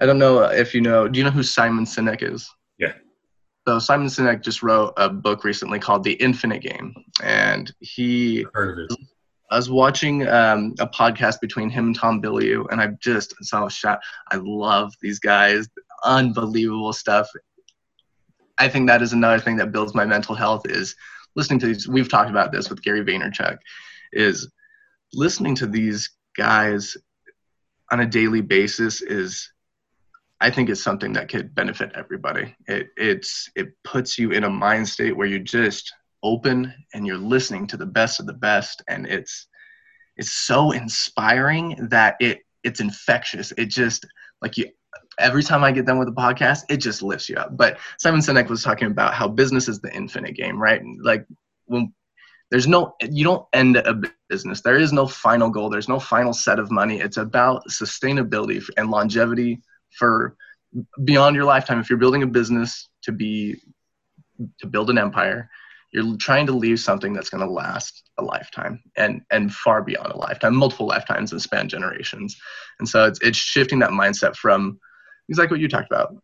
[0.00, 1.08] I don't know if you know.
[1.08, 2.48] Do you know who Simon Sinek is?
[2.78, 2.92] Yeah.
[3.66, 8.78] So Simon Sinek just wrote a book recently called The Infinite Game, and he heard
[8.78, 9.06] of it
[9.52, 13.66] I was watching um, a podcast between him and Tom Bilyeu, and I just saw
[13.66, 14.00] a shot.
[14.30, 15.68] I love these guys,
[16.04, 17.28] unbelievable stuff.
[18.56, 20.96] I think that is another thing that builds my mental health is
[21.36, 21.86] listening to these.
[21.86, 23.58] We've talked about this with Gary Vaynerchuk,
[24.14, 24.50] is
[25.12, 26.96] listening to these guys
[27.90, 29.52] on a daily basis is
[30.40, 32.56] I think it's something that could benefit everybody.
[32.66, 37.18] It it's it puts you in a mind state where you just open and you're
[37.18, 38.82] listening to the best of the best.
[38.88, 39.46] And it's
[40.16, 43.52] it's so inspiring that it it's infectious.
[43.56, 44.06] It just
[44.40, 44.66] like you
[45.18, 47.56] every time i get done with a podcast it just lifts you up.
[47.56, 50.82] But simon sinek was talking about how business is the infinite game right?
[51.00, 51.26] Like
[51.66, 51.92] when
[52.50, 54.60] there's no you don't end a business.
[54.60, 55.70] There is no final goal.
[55.70, 57.00] There's no final set of money.
[57.00, 59.62] It's about sustainability and longevity
[59.98, 60.36] for
[61.04, 61.80] beyond your lifetime.
[61.80, 63.56] If you're building a business to be
[64.60, 65.48] to build an empire
[65.92, 70.12] you're trying to leave something that's going to last a lifetime and and far beyond
[70.12, 72.36] a lifetime multiple lifetimes and span generations.
[72.78, 74.78] And so it's, it's shifting that mindset from
[75.28, 76.14] exactly what you talked about.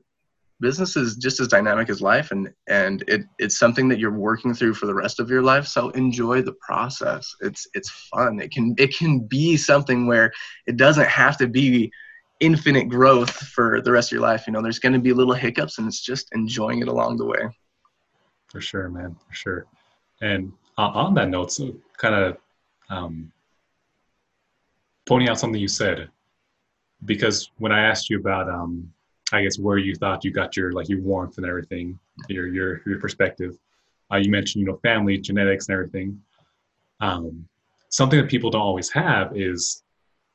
[0.61, 4.55] Business is just as dynamic as life and and it, it's something that you're working
[4.55, 7.33] through for the rest of your life so enjoy the process.
[7.41, 8.41] It's it's fun.
[8.41, 10.33] It can it can be something where
[10.67, 11.93] it doesn't have to be
[12.41, 14.47] infinite growth for the rest of your life.
[14.47, 17.27] You know there's going to be little hiccups and it's just enjoying it along the
[17.27, 17.51] way
[18.49, 19.67] for sure, man, for sure.
[20.21, 22.37] And uh, on that note, so kind of
[22.91, 23.33] um,
[25.07, 26.09] pointing out something you said,
[27.05, 28.93] because when I asked you about, um,
[29.33, 32.81] I guess where you thought you got your like your warmth and everything, your your
[32.87, 33.57] your perspective,
[34.11, 36.21] uh, you mentioned you know family, genetics, and everything.
[37.01, 37.47] Um,
[37.91, 39.83] something that people don't always have is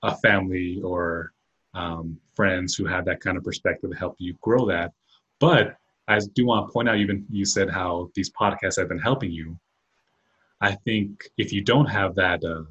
[0.03, 1.33] a family or
[1.73, 4.91] um, friends who have that kind of perspective to help you grow that.
[5.39, 8.99] But I do want to point out, even you said how these podcasts have been
[8.99, 9.57] helping you.
[10.61, 12.63] I think if you don't have that uh,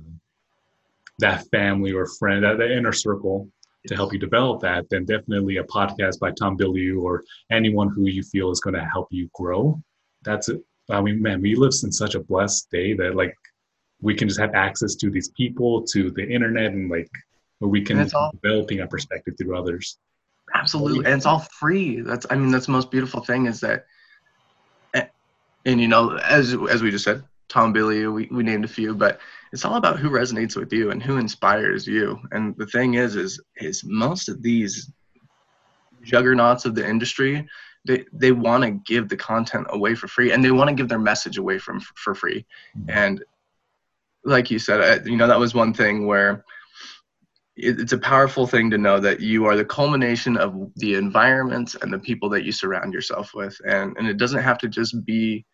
[1.18, 3.48] that family or friend, that, that inner circle
[3.86, 8.06] to help you develop that, then definitely a podcast by Tom Bilyeu or anyone who
[8.06, 9.80] you feel is going to help you grow.
[10.22, 10.62] That's it.
[10.90, 13.36] I mean, man, we live in such a blessed day that like
[14.00, 17.10] we can just have access to these people, to the internet, and like
[17.60, 18.08] we can
[18.42, 19.98] developing a perspective through others.
[20.54, 22.00] Absolutely, and it's all free.
[22.00, 23.86] That's I mean that's the most beautiful thing is that,
[24.94, 25.08] and,
[25.64, 28.94] and you know as as we just said, Tom Bilyeu, we, we named a few,
[28.94, 29.20] but
[29.52, 32.18] it's all about who resonates with you and who inspires you.
[32.30, 34.90] And the thing is, is is most of these
[36.02, 37.46] juggernauts of the industry,
[37.84, 40.88] they they want to give the content away for free, and they want to give
[40.88, 42.46] their message away from for free.
[42.76, 42.90] Mm-hmm.
[42.90, 43.24] And
[44.24, 46.44] like you said, you know that was one thing where
[47.56, 51.92] it's a powerful thing to know that you are the culmination of the environment and
[51.92, 53.56] the people that you surround yourself with.
[53.66, 55.44] And and it doesn't have to just be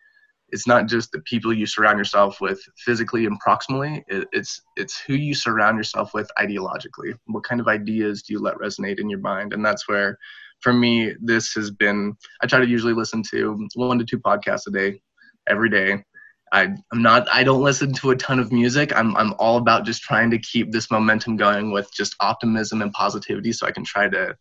[0.51, 4.01] it's not just the people you surround yourself with physically and proximally.
[4.07, 7.15] It, it's it's who you surround yourself with ideologically.
[7.25, 9.53] What kind of ideas do you let resonate in your mind?
[9.53, 10.17] And that's where
[10.61, 14.67] for me this has been i try to usually listen to one to two podcasts
[14.67, 14.99] a day
[15.47, 16.03] every day
[16.51, 18.95] I, I'm not I don't listen to a ton of music.
[18.95, 22.91] I'm I'm all about just trying to keep this momentum going with just optimism and
[22.91, 24.35] positivity so I can try to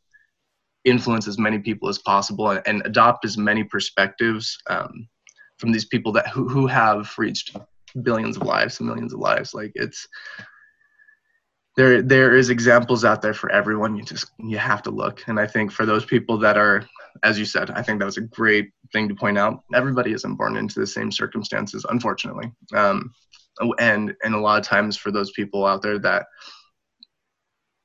[0.85, 5.09] influence as many people as possible and, and adopt as many perspectives um,
[5.59, 7.57] from these people that who, who have reached
[8.03, 9.55] billions of lives and millions of lives.
[9.55, 10.07] Like it's
[11.77, 13.97] there there is examples out there for everyone.
[13.97, 15.23] You just you have to look.
[15.27, 16.87] And i think for those people that are
[17.23, 19.61] as you said i think that was a great thing to point out.
[19.75, 22.53] Everybody isn't born into the same circumstances unfortunately.
[22.75, 23.13] Um,
[23.79, 26.27] and and a lot of times for those people out there that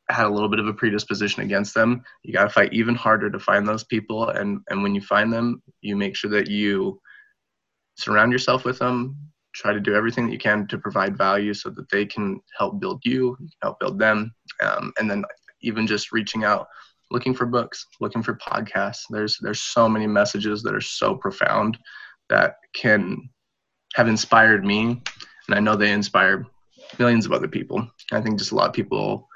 [0.10, 3.30] had a little bit of a predisposition against them you got to fight even harder
[3.32, 4.30] to find those people.
[4.30, 7.00] And and when you find them you make sure that you
[7.98, 9.16] surround yourself with them
[9.56, 12.80] try to do everything that you can to provide value so that they can help
[12.80, 15.24] build you help build them um, and then
[15.62, 16.68] even just reaching out
[17.12, 21.78] looking for books looking for podcasts there's there's so many messages that are so profound
[22.30, 23.30] that can
[23.96, 25.02] have inspired me
[25.48, 26.46] and i know they inspire
[27.00, 29.28] millions of other people i think just a lot of people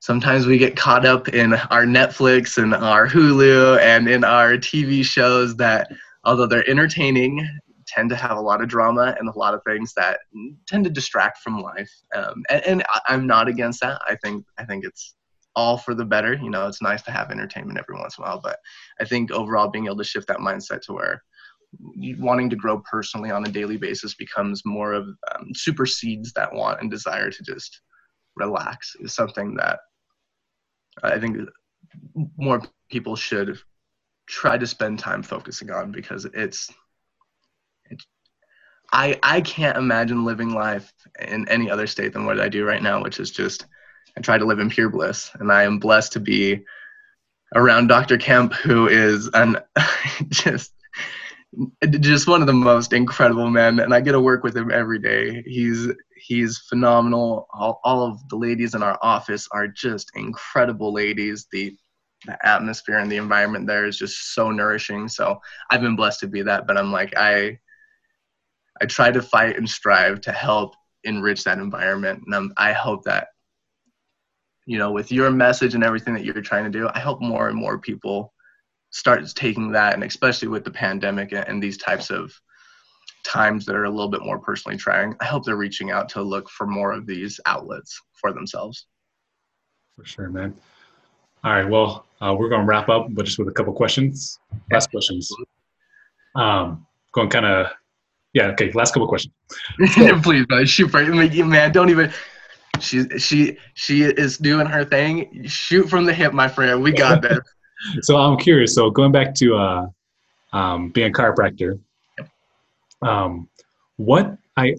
[0.00, 5.04] sometimes we get caught up in our netflix and our hulu and in our tv
[5.04, 5.88] shows that
[6.24, 7.46] although they're entertaining,
[7.86, 10.20] tend to have a lot of drama and a lot of things that
[10.66, 11.90] tend to distract from life.
[12.14, 14.00] Um, and, and I'm not against that.
[14.06, 15.14] I think I think it's
[15.54, 16.34] all for the better.
[16.34, 18.58] You know, it's nice to have entertainment every once in a while, but
[19.00, 21.22] I think overall being able to shift that mindset to where
[22.18, 26.80] wanting to grow personally on a daily basis becomes more of um, supersedes that want
[26.80, 27.80] and desire to just
[28.36, 29.80] relax is something that
[31.02, 31.38] I think
[32.36, 33.58] more people should
[34.26, 36.70] try to spend time focusing on because it's
[37.90, 38.06] it's
[38.92, 42.82] I I can't imagine living life in any other state than what I do right
[42.82, 43.66] now, which is just
[44.16, 46.64] I try to live in pure bliss, and I am blessed to be
[47.54, 48.16] around Dr.
[48.18, 49.58] Kemp, who is an
[50.28, 50.72] just
[52.00, 54.98] just one of the most incredible men, and I get to work with him every
[54.98, 55.42] day.
[55.46, 57.46] He's he's phenomenal.
[57.52, 61.46] All, all of the ladies in our office are just incredible ladies.
[61.52, 61.76] The
[62.24, 65.08] the atmosphere and the environment there is just so nourishing.
[65.08, 67.58] So I've been blessed to be that, but I'm like I
[68.80, 73.04] I try to fight and strive to help enrich that environment, and I'm, I hope
[73.04, 73.28] that
[74.66, 77.48] you know with your message and everything that you're trying to do, I hope more
[77.48, 78.32] and more people
[78.90, 82.32] start taking that, and especially with the pandemic and these types of
[83.24, 86.22] times that are a little bit more personally trying, I hope they're reaching out to
[86.22, 88.86] look for more of these outlets for themselves.
[89.96, 90.54] For sure, man.
[91.44, 91.68] All right.
[91.68, 94.38] Well, uh, we're going to wrap up, but just with a couple questions.
[94.70, 95.30] Last questions.
[96.34, 97.66] Um, going kind of,
[98.32, 98.46] yeah.
[98.48, 98.70] Okay.
[98.72, 99.34] Last couple questions.
[100.22, 101.72] Please, man, shoot man.
[101.72, 102.12] Don't even.
[102.80, 105.46] She she she is doing her thing.
[105.46, 106.82] Shoot from the hip, my friend.
[106.82, 107.38] We got this.
[108.02, 108.74] so I'm curious.
[108.74, 109.86] So going back to uh,
[110.52, 111.78] um, being a chiropractor,
[113.02, 113.48] um,
[113.96, 114.74] what I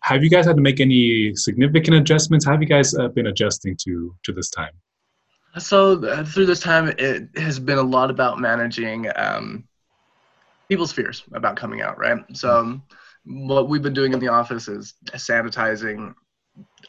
[0.00, 2.44] have you guys had to make any significant adjustments?
[2.44, 4.72] How have you guys uh, been adjusting to to this time?
[5.58, 9.64] So uh, through this time, it has been a lot about managing um,
[10.68, 12.18] people's fears about coming out, right?
[12.34, 12.82] So um,
[13.24, 16.14] what we've been doing in the office is sanitizing,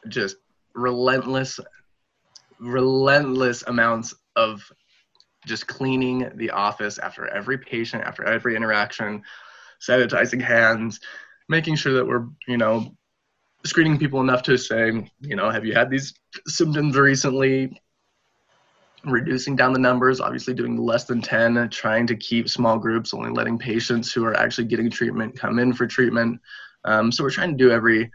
[0.09, 0.37] just
[0.77, 1.59] relentless,
[2.59, 4.61] relentless amounts of
[5.45, 9.21] just cleaning the office after every patient, after every interaction,
[9.81, 10.99] sanitizing hands,
[11.49, 12.95] making sure that we're, you know,
[13.65, 16.13] screening people enough to say, you know, have you had these
[16.47, 17.81] symptoms recently?
[19.05, 23.31] reducing down the numbers, obviously doing less than 10, trying to keep small groups, only
[23.31, 26.39] letting patients who are actually getting treatment come in for treatment.
[26.83, 28.11] Um, so we're trying to do every,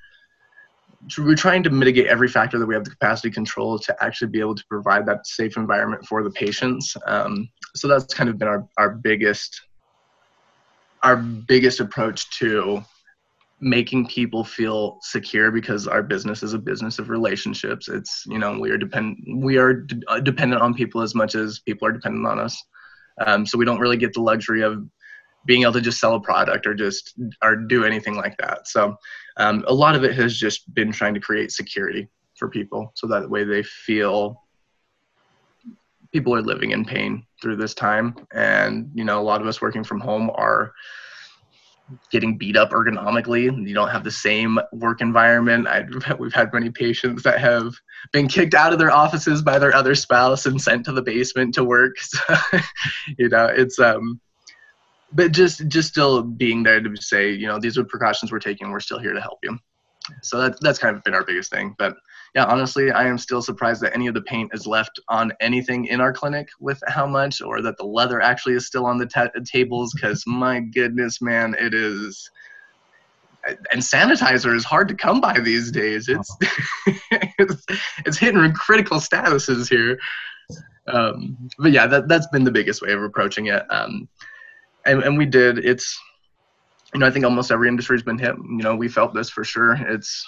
[1.19, 4.41] we're trying to mitigate every factor that we have the capacity control to actually be
[4.41, 6.97] able to provide that safe environment for the patients.
[7.07, 9.63] Um, so that's kind of been our, our biggest,
[11.03, 12.85] our biggest approach to
[13.63, 18.59] making people feel secure because our business is a business of relationships it's you know
[18.59, 19.87] we are depend we are
[20.25, 22.61] dependent on people as much as people are dependent on us
[23.25, 24.85] um, so we don't really get the luxury of
[25.47, 28.97] being able to just sell a product or just or do anything like that so
[29.39, 33.07] um, a lot of it has just been trying to create security for people so
[33.07, 34.43] that way they feel
[36.13, 39.61] people are living in pain through this time and you know a lot of us
[39.61, 40.73] working from home are
[42.11, 43.45] getting beat up ergonomically.
[43.45, 45.67] You don't have the same work environment.
[45.67, 45.85] I,
[46.19, 47.75] we've had many patients that have
[48.13, 51.55] been kicked out of their offices by their other spouse and sent to the basement
[51.55, 51.97] to work.
[52.13, 52.35] So,
[53.19, 54.21] you know, it's um,
[55.15, 58.71] but just just still being there to say, you know, these are precautions we're taking.
[58.71, 59.59] We're still here to help you.
[60.23, 61.75] So that's that's kind of been our biggest thing.
[61.79, 61.97] But
[62.35, 65.87] yeah, honestly, I am still surprised that any of the paint is left on anything
[65.87, 69.07] in our clinic with how much, or that the leather actually is still on the
[69.07, 69.93] ta- tables.
[69.95, 72.31] Because my goodness, man, it is.
[73.73, 76.09] And sanitizer is hard to come by these days.
[76.09, 76.37] It's
[77.39, 77.67] it's,
[78.07, 79.99] it's hitting critical statuses here.
[80.87, 83.65] Um, but yeah, that that's been the biggest way of approaching it.
[83.71, 84.09] Um,
[84.87, 85.59] and and we did.
[85.59, 85.99] It's
[86.95, 88.35] you know I think almost every industry has been hit.
[88.37, 89.75] You know we felt this for sure.
[89.75, 90.27] It's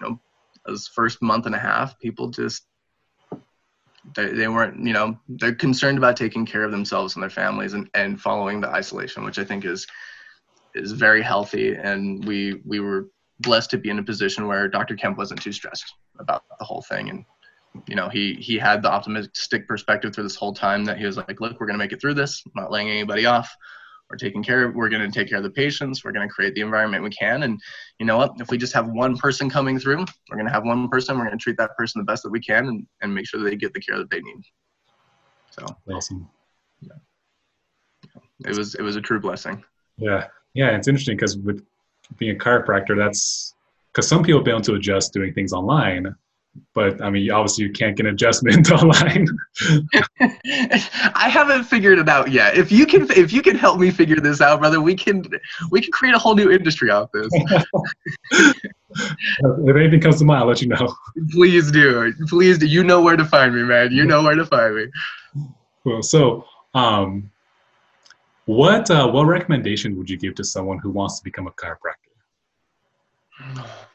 [0.00, 0.20] you know
[0.66, 2.66] those first month and a half, people just
[4.14, 7.72] they, they weren't you know they're concerned about taking care of themselves and their families
[7.72, 9.86] and, and following the isolation which i think is
[10.74, 13.08] is very healthy and we we were
[13.40, 16.82] blessed to be in a position where dr kemp wasn't too stressed about the whole
[16.82, 17.24] thing and
[17.86, 21.16] you know he he had the optimistic perspective through this whole time that he was
[21.16, 22.42] like look we're going to make it through this.
[22.46, 23.54] I'm not laying anybody off.
[24.10, 26.04] We're taking care of we're going to take care of the patients.
[26.04, 27.44] We're going to create the environment we can.
[27.44, 27.58] And
[27.98, 28.32] you know what?
[28.40, 31.16] If we just have one person coming through we're going to have one person.
[31.16, 33.40] We're going to treat that person the best that we can and, and make sure
[33.40, 34.42] that they get the care that they need.
[35.50, 36.28] So awesome.
[36.80, 36.92] yeah.
[38.46, 39.64] it was it was a true blessing.
[39.96, 40.26] Yeah.
[40.52, 41.64] Yeah it's interesting because with
[42.18, 43.54] being a chiropractor that's
[43.92, 46.14] because some people have been able to adjust doing things online
[46.74, 49.26] but I mean, obviously, you can't get an adjustment online.
[50.20, 52.56] I haven't figured it out yet.
[52.56, 55.24] If you can, if you can help me figure this out, brother, we can
[55.70, 57.28] we can create a whole new industry out this.
[58.30, 60.94] if anything comes to mind, I'll let you know.
[61.30, 62.12] Please do.
[62.28, 62.66] Please do.
[62.66, 63.92] You know where to find me, man.
[63.92, 64.86] You know where to find me.
[65.84, 66.02] Cool.
[66.02, 66.44] So,
[66.74, 67.30] um,
[68.44, 72.12] what uh, what recommendation would you give to someone who wants to become a chiropractor?
[73.40, 73.86] Oh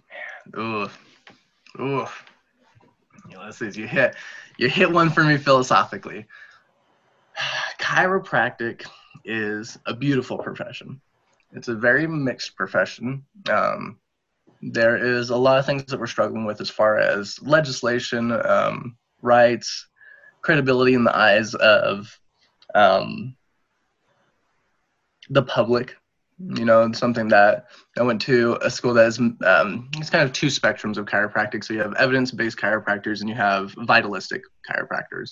[0.55, 0.89] man.
[0.89, 0.89] Ooh.
[1.79, 2.07] Ooh
[3.31, 4.15] Ulysses, you hit
[4.57, 6.25] you hit one for me philosophically.
[7.79, 8.85] Chiropractic
[9.25, 11.01] is a beautiful profession.
[11.53, 13.25] It's a very mixed profession.
[13.49, 13.99] Um,
[14.61, 18.97] there is a lot of things that we're struggling with as far as legislation, um,
[19.21, 19.87] rights,
[20.41, 22.19] credibility in the eyes of
[22.73, 23.35] um,
[25.29, 25.95] the public
[26.39, 27.65] you know something that
[27.97, 31.63] i went to a school that is um, it's kind of two spectrums of chiropractic
[31.63, 35.31] so you have evidence-based chiropractors and you have vitalistic chiropractors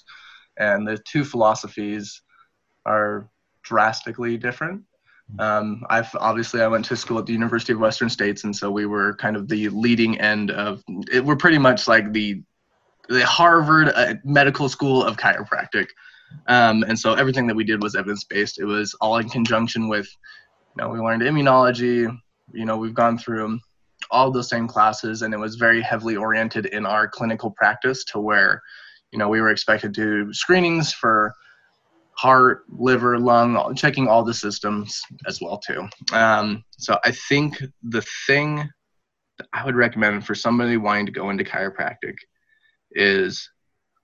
[0.57, 2.21] and the two philosophies
[2.85, 3.29] are
[3.63, 4.81] drastically different
[5.39, 8.69] um, I've obviously I went to school at the University of Western States, and so
[8.69, 11.25] we were kind of the leading end of it.
[11.25, 12.43] We're pretty much like the
[13.09, 15.87] the Harvard uh, Medical School of Chiropractic,
[16.47, 18.59] um, and so everything that we did was evidence based.
[18.59, 20.07] It was all in conjunction with
[20.78, 22.15] know, we learned immunology.
[22.53, 23.59] You know, we've gone through
[24.11, 28.19] all those same classes, and it was very heavily oriented in our clinical practice to
[28.19, 28.61] where,
[29.11, 31.34] you know, we were expected to do screenings for
[32.17, 35.88] heart, liver, lung, checking all the systems as well too.
[36.13, 38.69] Um, so I think the thing
[39.38, 42.15] that I would recommend for somebody wanting to go into chiropractic
[42.91, 43.49] is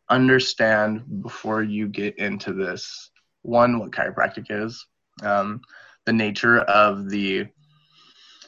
[0.10, 3.12] understand before you get into this
[3.44, 4.86] one what chiropractic is.
[5.24, 5.62] Um,
[6.06, 7.48] the nature of the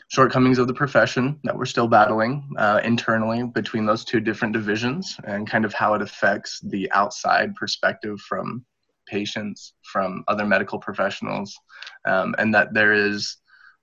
[0.09, 5.17] shortcomings of the profession that we're still battling uh, internally between those two different divisions
[5.23, 8.63] and kind of how it affects the outside perspective from
[9.07, 11.57] patients, from other medical professionals,
[12.05, 13.37] um, and that there is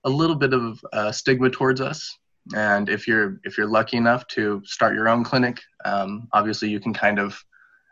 [0.05, 2.17] a little bit of uh, stigma towards us.
[2.55, 6.79] And if you're if you're lucky enough to start your own clinic, um, obviously you
[6.79, 7.37] can kind of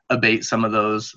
[0.09, 1.13] abate some of those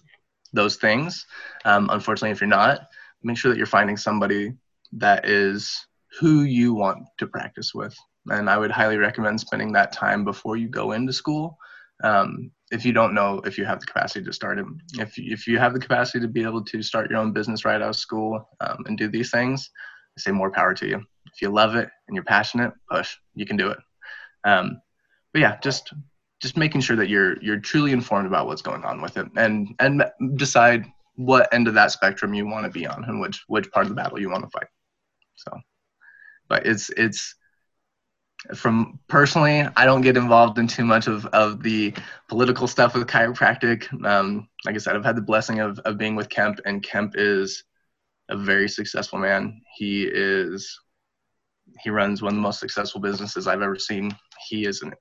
[0.53, 1.25] those things.
[1.65, 2.89] Um, unfortunately, if you're not,
[3.25, 4.53] make sure that you're finding somebody
[4.93, 5.87] that is
[6.21, 7.97] who you want to practice with.
[8.29, 11.57] And I would highly recommend spending that time before you go into school.
[12.05, 14.67] Um, if you don't know if you have the capacity to start it,
[14.99, 17.81] if if you have the capacity to be able to start your own business right
[17.81, 19.71] out of school um, and do these things,
[20.17, 20.97] I say more power to you.
[20.97, 23.17] If you love it and you're passionate, push.
[23.35, 23.79] You can do it.
[24.45, 24.81] Um,
[25.33, 25.93] but yeah, just
[26.41, 29.69] just making sure that you're you're truly informed about what's going on with it and
[29.79, 30.05] and
[30.37, 30.85] decide
[31.25, 33.91] what end of that spectrum you want to be on and which which part of
[33.91, 34.69] the battle you want to fight.
[35.37, 35.59] So,
[36.49, 37.35] but it's it's
[38.55, 41.95] from personally, I don't get involved in too much of, of the
[42.29, 43.87] political stuff with chiropractic.
[44.05, 47.15] Um, like I said, I've had the blessing of, of being with Kemp, and Kemp
[47.17, 47.63] is
[48.29, 49.61] a very successful man.
[49.77, 50.79] He is
[51.81, 54.15] he runs one of the most successful businesses I've ever seen.
[54.49, 54.93] He is an,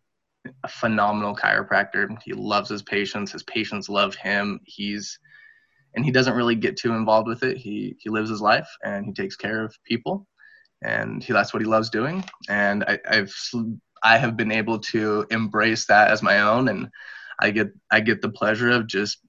[0.63, 2.15] a phenomenal chiropractor.
[2.23, 3.31] He loves his patients.
[3.31, 4.59] His patients love him.
[4.63, 5.19] He's
[5.95, 7.57] and he doesn't really get too involved with it.
[7.57, 10.27] He he lives his life and he takes care of people,
[10.83, 12.23] and he that's what he loves doing.
[12.49, 13.35] And I, I've
[14.03, 16.89] I have been able to embrace that as my own, and
[17.39, 19.19] I get I get the pleasure of just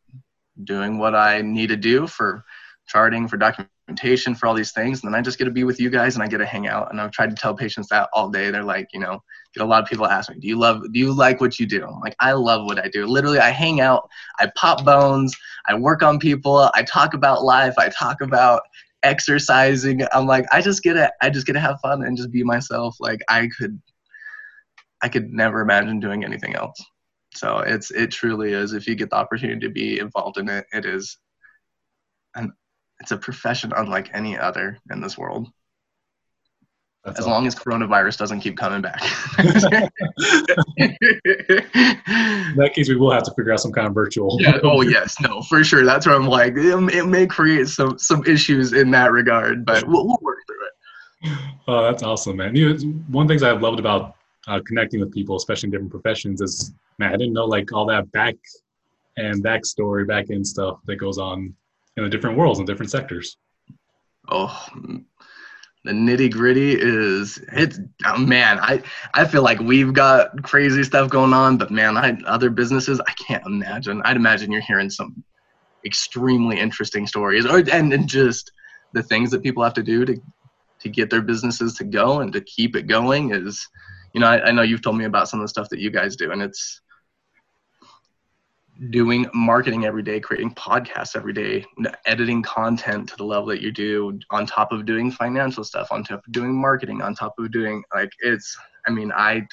[0.65, 2.45] doing what I need to do for
[2.87, 5.03] charting, for documentation, for all these things.
[5.03, 6.67] And then I just get to be with you guys and I get to hang
[6.67, 6.91] out.
[6.91, 8.51] And I've tried to tell patients that all day.
[8.51, 9.23] They're like, you know,
[9.55, 11.67] get a lot of people ask me, do you love, do you like what you
[11.67, 11.85] do?
[11.85, 13.07] I'm like, I love what I do.
[13.07, 14.09] Literally, I hang out,
[14.39, 15.35] I pop bones,
[15.67, 18.63] I work on people, I talk about life, I talk about
[19.03, 20.03] exercising.
[20.13, 22.43] I'm like, I just get to, I just get to have fun and just be
[22.43, 22.97] myself.
[23.01, 23.81] Like I could,
[25.03, 26.81] I could never imagine doing anything else.
[27.35, 28.73] So it's, it truly is.
[28.73, 31.19] If you get the opportunity to be involved in it, it is
[32.35, 32.53] an
[33.03, 35.49] it's a profession unlike any other in this world.
[37.05, 39.03] That's as long as coronavirus doesn't keep coming back.
[39.39, 40.95] in
[42.57, 44.39] that case, we will have to figure out some kind of virtual.
[44.41, 44.61] Yeah.
[44.63, 45.17] Oh yes.
[45.21, 45.43] No.
[45.43, 45.85] For sure.
[45.85, 49.85] That's where I'm like, it, it may create some some issues in that regard, but
[49.89, 51.39] we'll, we'll work through it.
[51.67, 52.55] Oh, that's awesome, man.
[52.55, 52.79] You know,
[53.09, 54.15] one of the things I've loved about
[54.47, 57.87] uh, connecting with people, especially in different professions, is man, I didn't know like all
[57.87, 58.37] that back
[59.17, 61.53] and backstory, back end stuff that goes on
[61.97, 63.37] in the different worlds and different sectors.
[64.29, 64.67] Oh,
[65.85, 68.59] the nitty gritty is it's oh man.
[68.61, 68.83] I
[69.15, 73.13] I feel like we've got crazy stuff going on, but man, I other businesses I
[73.13, 74.01] can't imagine.
[74.05, 75.25] I'd imagine you're hearing some
[75.85, 78.53] extremely interesting stories, or and, and just
[78.93, 80.21] the things that people have to do to
[80.81, 83.69] to get their businesses to go and to keep it going is,
[84.15, 85.91] you know, I, I know you've told me about some of the stuff that you
[85.91, 86.81] guys do, and it's
[88.91, 91.65] doing marketing every day, creating podcasts every day,
[92.07, 96.03] editing content to the level that you do, on top of doing financial stuff, on
[96.03, 98.57] top of doing marketing, on top of doing like it's.
[98.87, 99.47] I mean, I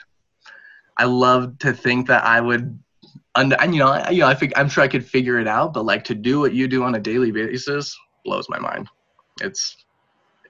[0.97, 2.79] I love to think that I would,
[3.35, 5.47] and and you know, I, you know, I think I'm sure I could figure it
[5.47, 8.87] out, but like to do what you do on a daily basis blows my mind.
[9.41, 9.85] It's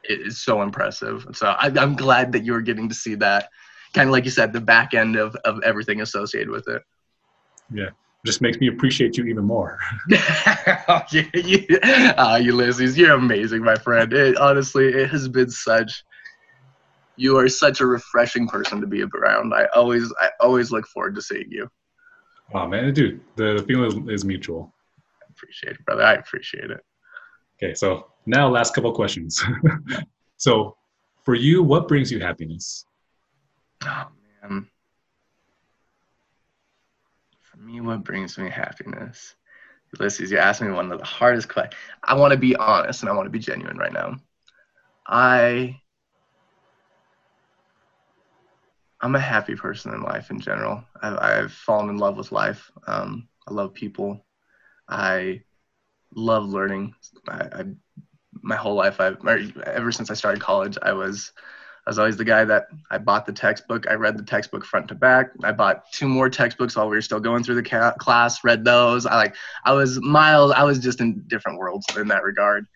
[0.05, 1.27] it's so impressive.
[1.33, 3.49] So I, I'm glad that you're getting to see that,
[3.93, 6.81] kind of like you said, the back end of of everything associated with it.
[7.71, 7.89] Yeah
[8.25, 9.79] just makes me appreciate you even more.
[10.11, 12.13] oh, yeah, yeah.
[12.17, 14.11] Uh, Ulysses, you're amazing, my friend.
[14.11, 16.03] It, honestly, it has been such.
[17.15, 19.53] You are such a refreshing person to be around.
[19.53, 21.69] I always, I always look forward to seeing you.
[22.53, 24.73] Oh man, dude, the feeling is, is mutual.
[25.21, 26.03] I appreciate it, brother.
[26.03, 26.79] I appreciate it.
[27.61, 29.43] Okay, so now last couple questions.
[30.37, 30.77] so,
[31.23, 32.85] for you, what brings you happiness?
[33.83, 34.07] Oh
[34.41, 34.67] man
[37.57, 39.35] me, what brings me happiness?
[39.97, 41.79] Ulysses, you asked me one of the hardest questions.
[42.03, 44.17] I want to be honest and I want to be genuine right now.
[45.07, 45.81] I
[49.01, 50.83] I'm a happy person in life in general.
[51.01, 52.69] I've, I've fallen in love with life.
[52.85, 54.25] Um, I love people.
[54.89, 55.41] I
[56.13, 56.93] love learning.
[57.27, 57.65] I, I
[58.41, 59.25] my whole life, I've
[59.65, 61.33] ever since I started college, I was
[61.89, 63.89] I was always the guy that I bought the textbook.
[63.89, 65.31] I read the textbook front to back.
[65.43, 68.43] I bought two more textbooks while we were still going through the ca- class.
[68.43, 69.07] Read those.
[69.07, 69.35] I like.
[69.65, 70.51] I was miles.
[70.51, 72.67] I was just in different worlds in that regard,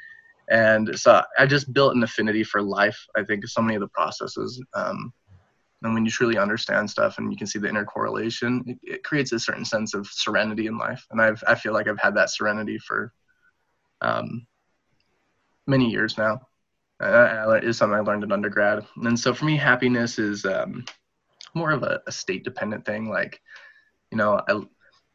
[0.49, 3.05] and so I just built an affinity for life.
[3.16, 4.59] I think so many of the processes.
[4.74, 5.14] Um,
[5.84, 9.32] and when you truly understand stuff and you can see the intercorrelation, it, it creates
[9.32, 11.05] a certain sense of serenity in life.
[11.11, 13.14] And I've I feel like I've had that serenity for
[14.01, 14.47] um,
[15.68, 16.41] many years now
[17.03, 18.85] uh, is something I learned in undergrad.
[18.95, 20.85] And so for me, happiness is um,
[21.53, 23.09] more of a, a, state dependent thing.
[23.09, 23.41] Like,
[24.11, 24.61] you know, I,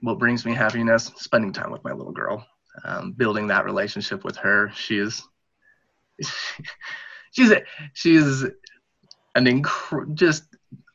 [0.00, 1.10] what brings me happiness?
[1.16, 2.46] Spending time with my little girl,
[2.84, 4.70] um, building that relationship with her.
[4.74, 5.22] She is,
[7.32, 7.62] she's, a,
[7.94, 8.44] she is
[9.34, 10.44] an inc- just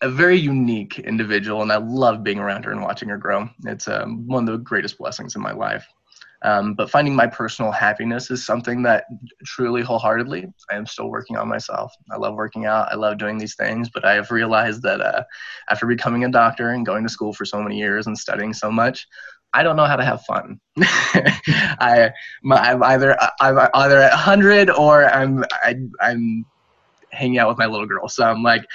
[0.02, 3.50] a very unique individual, and I love being around her and watching her grow.
[3.66, 5.86] It's um, one of the greatest blessings in my life.
[6.44, 9.06] Um, but finding my personal happiness is something that
[9.46, 11.94] truly wholeheartedly I am still working on myself.
[12.12, 12.92] I love working out.
[12.92, 15.24] I love doing these things, but I have realized that uh,
[15.70, 18.70] after becoming a doctor and going to school for so many years and studying so
[18.70, 19.08] much,
[19.54, 20.60] I don't know how to have fun.
[20.78, 22.12] I,
[22.44, 26.46] am either I'm either at 100 or I'm I, I'm
[27.12, 28.10] hanging out with my little girl.
[28.10, 28.66] So I'm like,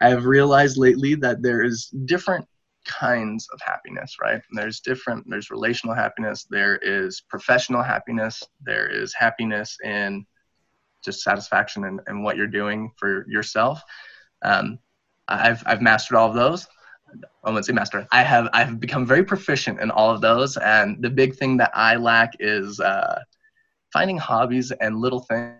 [0.00, 2.46] I've realized lately that there is different
[2.86, 4.40] kinds of happiness, right?
[4.48, 10.26] And there's different, there's relational happiness, there is professional happiness, there is happiness in
[11.04, 13.82] just satisfaction in, in what you're doing for yourself.
[14.42, 14.78] Um,
[15.28, 16.66] I've, I've mastered all of those.
[17.44, 18.06] I won't say master.
[18.10, 21.70] I have I've become very proficient in all of those, and the big thing that
[21.72, 23.22] I lack is uh,
[23.92, 25.54] finding hobbies and little things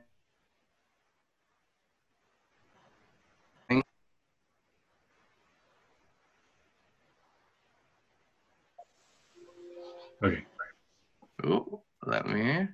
[10.25, 10.45] Okay.
[11.45, 12.69] Oh, let me.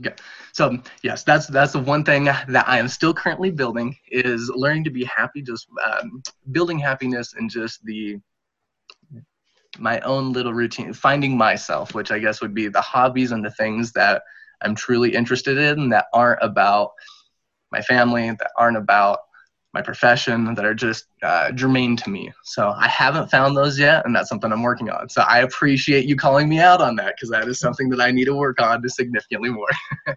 [0.00, 0.12] Yeah.
[0.52, 4.84] So yes, that's that's the one thing that I am still currently building is learning
[4.84, 8.18] to be happy, just um, building happiness and just the
[9.78, 13.52] my own little routine, finding myself, which I guess would be the hobbies and the
[13.52, 14.22] things that
[14.62, 16.90] I'm truly interested in that aren't about
[17.70, 19.20] my family, that aren't about
[19.72, 22.32] my profession, that are just uh, germane to me.
[22.44, 25.08] So I haven't found those yet, and that's something I'm working on.
[25.08, 28.10] So I appreciate you calling me out on that because that is something that I
[28.10, 29.68] need to work on to significantly more.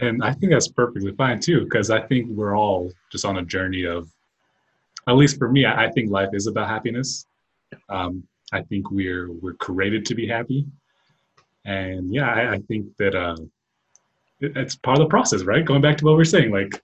[0.00, 3.44] and I think that's perfectly fine too, because I think we're all just on a
[3.44, 4.08] journey of,
[5.08, 7.26] at least for me, I think life is about happiness.
[7.88, 10.66] Um, I think we're we're created to be happy,
[11.64, 13.36] and yeah, I, I think that uh,
[14.40, 15.64] it, it's part of the process, right?
[15.64, 16.80] Going back to what we are saying, like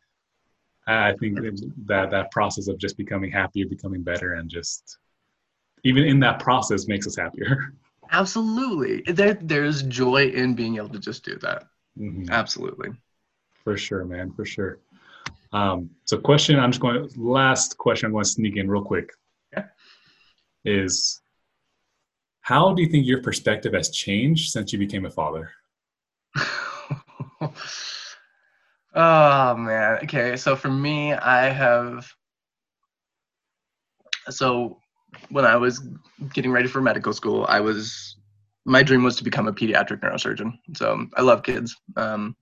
[0.87, 1.39] I think
[1.87, 4.99] that that process of just becoming happier, becoming better, and just
[5.85, 7.74] even in that process makes us happier.
[8.11, 11.64] Absolutely, there there's joy in being able to just do that.
[11.99, 12.30] Mm-hmm.
[12.30, 12.91] Absolutely,
[13.62, 14.80] for sure, man, for sure.
[15.53, 19.11] Um, so, question I'm just going last question I'm going to sneak in real quick.
[19.53, 19.66] Yeah.
[20.64, 21.20] Is
[22.41, 25.51] how do you think your perspective has changed since you became a father?
[28.95, 29.99] oh man.
[30.05, 32.12] Okay, so for me, I have
[34.30, 34.78] so
[35.30, 35.82] when I was
[36.32, 38.16] getting ready for medical school, I was
[38.64, 40.53] my dream was to become a pediatric neurosurgeon.
[40.76, 41.76] So I love kids.
[41.97, 42.36] Um,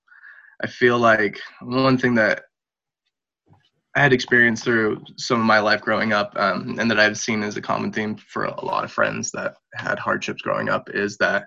[0.62, 2.42] I feel like one thing that
[3.96, 7.42] I had experienced through some of my life growing up, um, and that I've seen
[7.42, 11.16] as a common theme for a lot of friends that had hardships growing up, is
[11.16, 11.46] that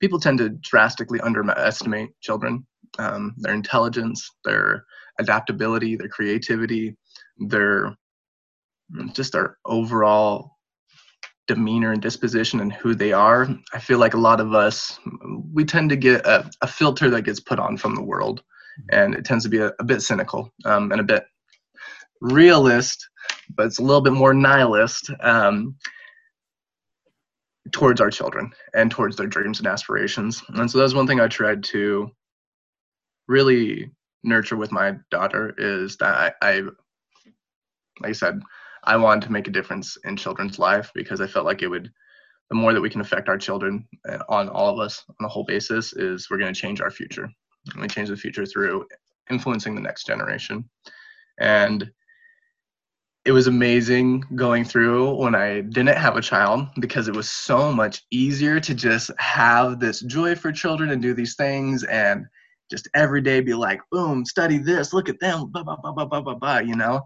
[0.00, 2.66] people tend to drastically underestimate children,
[2.98, 4.84] um, their intelligence, their
[5.18, 6.96] adaptability, their creativity,
[7.38, 7.96] their
[9.12, 10.52] just their overall
[11.48, 13.48] demeanor and disposition and who they are.
[13.72, 14.98] I feel like a lot of us,
[15.52, 18.42] we tend to get a, a filter that gets put on from the world,
[18.90, 21.24] and it tends to be a, a bit cynical um, and a bit
[22.20, 23.06] realist,
[23.56, 25.76] but it's a little bit more nihilist um,
[27.72, 30.42] towards our children and towards their dreams and aspirations.
[30.48, 32.10] And so that's one thing I tried to
[33.28, 33.90] really
[34.24, 36.60] nurture with my daughter is that I, I
[38.00, 38.40] like I said,
[38.84, 41.90] I wanted to make a difference in children's life because I felt like it would
[42.50, 43.86] the more that we can affect our children
[44.28, 47.28] on all of us on a whole basis is we're going to change our future.
[47.72, 48.86] And we change the future through
[49.30, 50.68] influencing the next generation.
[51.40, 51.90] And
[53.24, 57.72] it was amazing going through when I didn't have a child because it was so
[57.72, 62.26] much easier to just have this joy for children and do these things and
[62.70, 66.04] just every day be like, boom, study this, look at them, blah, blah, blah, blah,
[66.04, 67.00] blah, blah, blah, you know?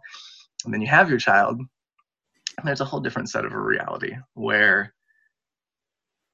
[0.65, 4.15] And then you have your child, and there's a whole different set of a reality
[4.35, 4.95] where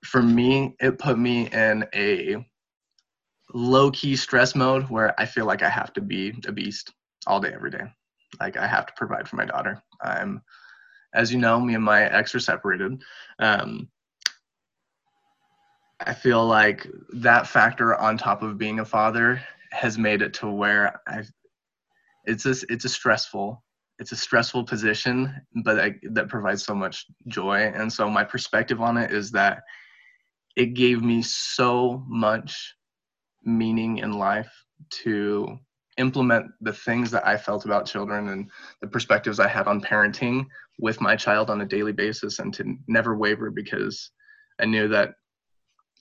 [0.04, 2.36] for me, it put me in a
[3.52, 6.92] low key stress mode where I feel like I have to be a beast
[7.26, 7.84] all day, every day
[8.40, 9.82] like I have to provide for my daughter.
[10.00, 10.42] I'm,
[11.14, 13.02] as you know, me and my ex are separated.
[13.38, 13.88] Um,
[16.00, 19.40] I feel like that factor on top of being a father
[19.72, 21.22] has made it to where I,
[22.24, 23.62] it's a, it's a stressful,
[23.98, 25.34] it's a stressful position,
[25.64, 27.72] but I, that provides so much joy.
[27.74, 29.62] And so my perspective on it is that
[30.56, 32.74] it gave me so much
[33.42, 34.50] meaning in life
[34.90, 35.58] to
[35.98, 38.50] implement the things that I felt about children and
[38.82, 40.46] the perspectives I had on parenting
[40.78, 44.10] with my child on a daily basis and to never waver because
[44.60, 45.14] I knew that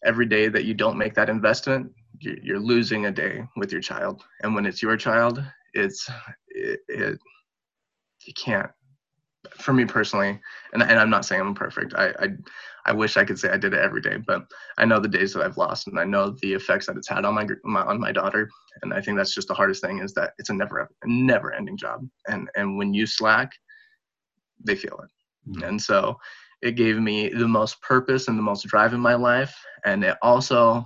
[0.06, 4.24] every day that you don't make that investment, you're losing a day with your child.
[4.42, 5.44] And when it's your child,
[5.74, 6.10] it's,
[6.50, 7.20] it, it
[8.26, 8.72] you can't,
[9.60, 10.40] for me personally,
[10.74, 11.94] and, and I'm not saying I'm perfect.
[11.96, 12.28] I, I,
[12.88, 14.44] I wish I could say I did it every day, but
[14.78, 17.26] I know the days that I've lost, and I know the effects that it's had
[17.26, 18.50] on my, my on my daughter.
[18.82, 21.78] And I think that's just the hardest thing is that it's a never never ending
[21.78, 23.52] job, and and when you slack,
[24.64, 25.50] they feel it.
[25.50, 25.64] Mm-hmm.
[25.64, 26.18] And so
[26.66, 29.56] it gave me the most purpose and the most drive in my life,
[29.86, 30.86] and it also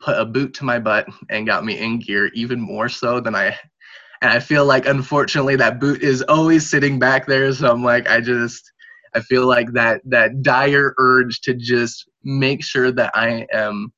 [0.00, 3.34] put a boot to my butt and got me in gear even more so than
[3.34, 3.56] I
[4.22, 7.52] and I feel like unfortunately that boot is always sitting back there.
[7.52, 8.70] So I'm like, I just
[9.14, 13.92] I feel like that that dire urge to just make sure that I am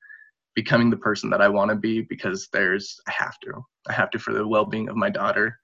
[0.54, 4.10] becoming the person that I want to be because there's I have to I have
[4.10, 5.58] to for the well-being of my daughter,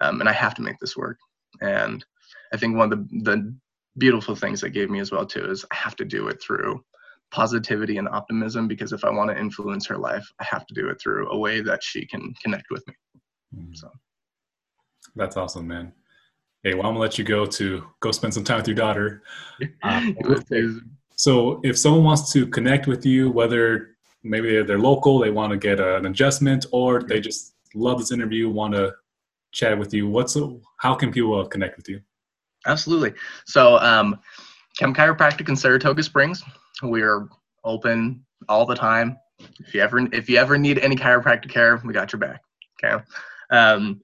[0.00, 1.18] um, and I have to make this work.
[1.60, 2.04] And
[2.52, 3.56] I think one of the the
[3.98, 6.82] beautiful things that gave me as well too is I have to do it through
[7.30, 10.88] positivity and optimism because if I want to influence her life, I have to do
[10.88, 12.94] it through a way that she can connect with me.
[13.56, 13.74] Mm-hmm.
[13.74, 13.90] So
[15.14, 15.92] that's awesome, man
[16.62, 19.22] hey, well, I'm gonna let you go to go spend some time with your daughter.
[19.82, 20.12] Uh,
[21.16, 25.50] so if someone wants to connect with you, whether maybe they're, they're local, they want
[25.50, 28.92] to get a, an adjustment, or they just love this interview, want to
[29.52, 32.00] chat with you, what's a, how can people connect with you?
[32.66, 33.14] Absolutely.
[33.46, 34.18] So, um,
[34.78, 36.42] Kemp Chiropractic in Saratoga Springs.
[36.82, 37.28] We are
[37.64, 39.18] open all the time,
[39.60, 42.42] if you ever if you ever need any chiropractic care, we got your back.
[42.82, 43.02] Okay.
[43.50, 44.00] Um,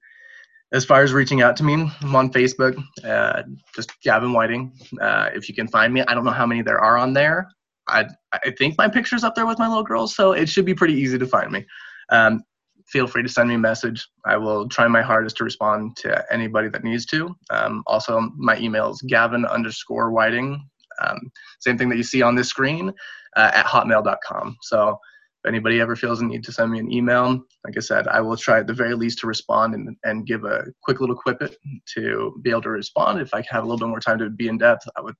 [0.71, 3.41] as far as reaching out to me, I'm on Facebook, uh,
[3.75, 4.71] just Gavin Whiting.
[5.01, 7.49] Uh, if you can find me, I don't know how many there are on there.
[7.87, 10.75] I, I think my picture's up there with my little girls, so it should be
[10.75, 11.65] pretty easy to find me.
[12.11, 12.43] Um,
[12.91, 14.07] feel free to send me a message.
[14.25, 17.35] I will try my hardest to respond to anybody that needs to.
[17.51, 20.67] Um, also, my email is gavin underscore whiting.
[21.01, 22.91] Um, same thing that you see on this screen
[23.37, 24.57] uh, at hotmail.com.
[24.63, 24.97] So
[25.43, 28.21] if anybody ever feels a need to send me an email, like I said, I
[28.21, 31.55] will try at the very least to respond and, and give a quick little quippet
[31.95, 33.21] to be able to respond.
[33.21, 35.15] If I have a little bit more time to be in depth, I would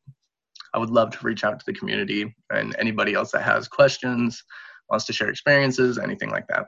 [0.73, 4.43] I would love to reach out to the community and anybody else that has questions,
[4.89, 6.67] wants to share experiences, anything like that.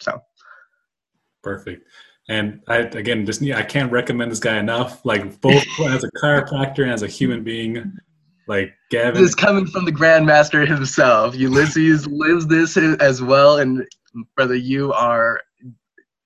[0.00, 0.20] So
[1.42, 1.86] perfect.
[2.28, 5.04] And I again just I can't recommend this guy enough.
[5.04, 7.96] Like both as a chiropractor and as a human being.
[8.46, 11.36] Like Gavin this is coming from the Grandmaster himself.
[11.36, 13.84] Ulysses lives this as well, and
[14.34, 15.40] brother, you are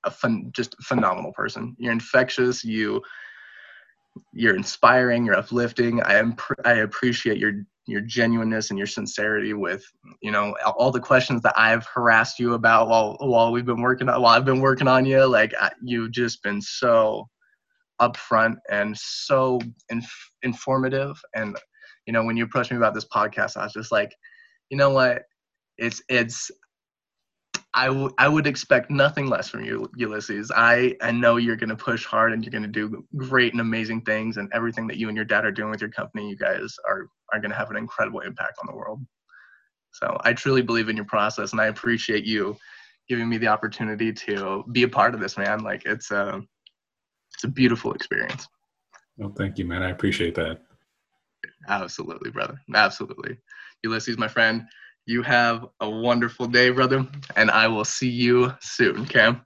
[0.05, 1.77] a fun, just phenomenal person.
[1.79, 2.65] You're infectious.
[2.65, 3.03] You
[4.33, 5.25] you're inspiring.
[5.25, 6.03] You're uplifting.
[6.03, 9.85] I am I appreciate your your genuineness and your sincerity with
[10.23, 14.09] you know all the questions that I've harassed you about while while we've been working
[14.09, 15.27] on while I've been working on you.
[15.27, 17.29] Like you've just been so
[18.01, 19.61] upfront and so
[19.91, 21.57] inf- informative and
[22.07, 24.15] you know, when you approached me about this podcast, I was just like,
[24.71, 25.23] you know what?
[25.79, 26.51] It's it's
[27.77, 30.53] I, w- I would expect nothing less from you, Ulysses.
[30.55, 33.61] I, I know you're going to push hard and you're going to do great and
[33.61, 36.37] amazing things, and everything that you and your dad are doing with your company, you
[36.37, 39.01] guys are, are going to have an incredible impact on the world.
[39.93, 42.57] So I truly believe in your process, and I appreciate you
[43.09, 45.65] giving me the opportunity to be a part of this, man.
[45.65, 46.41] Like it's a,
[47.35, 48.47] it's a beautiful experience.
[49.17, 49.83] Well, thank you, man.
[49.83, 50.61] I appreciate that.
[51.69, 52.61] Absolutely, brother.
[52.75, 53.37] Absolutely.
[53.83, 54.65] Ulysses, my friend,
[55.07, 59.45] you have a wonderful day, brother, and I will see you soon, Cam.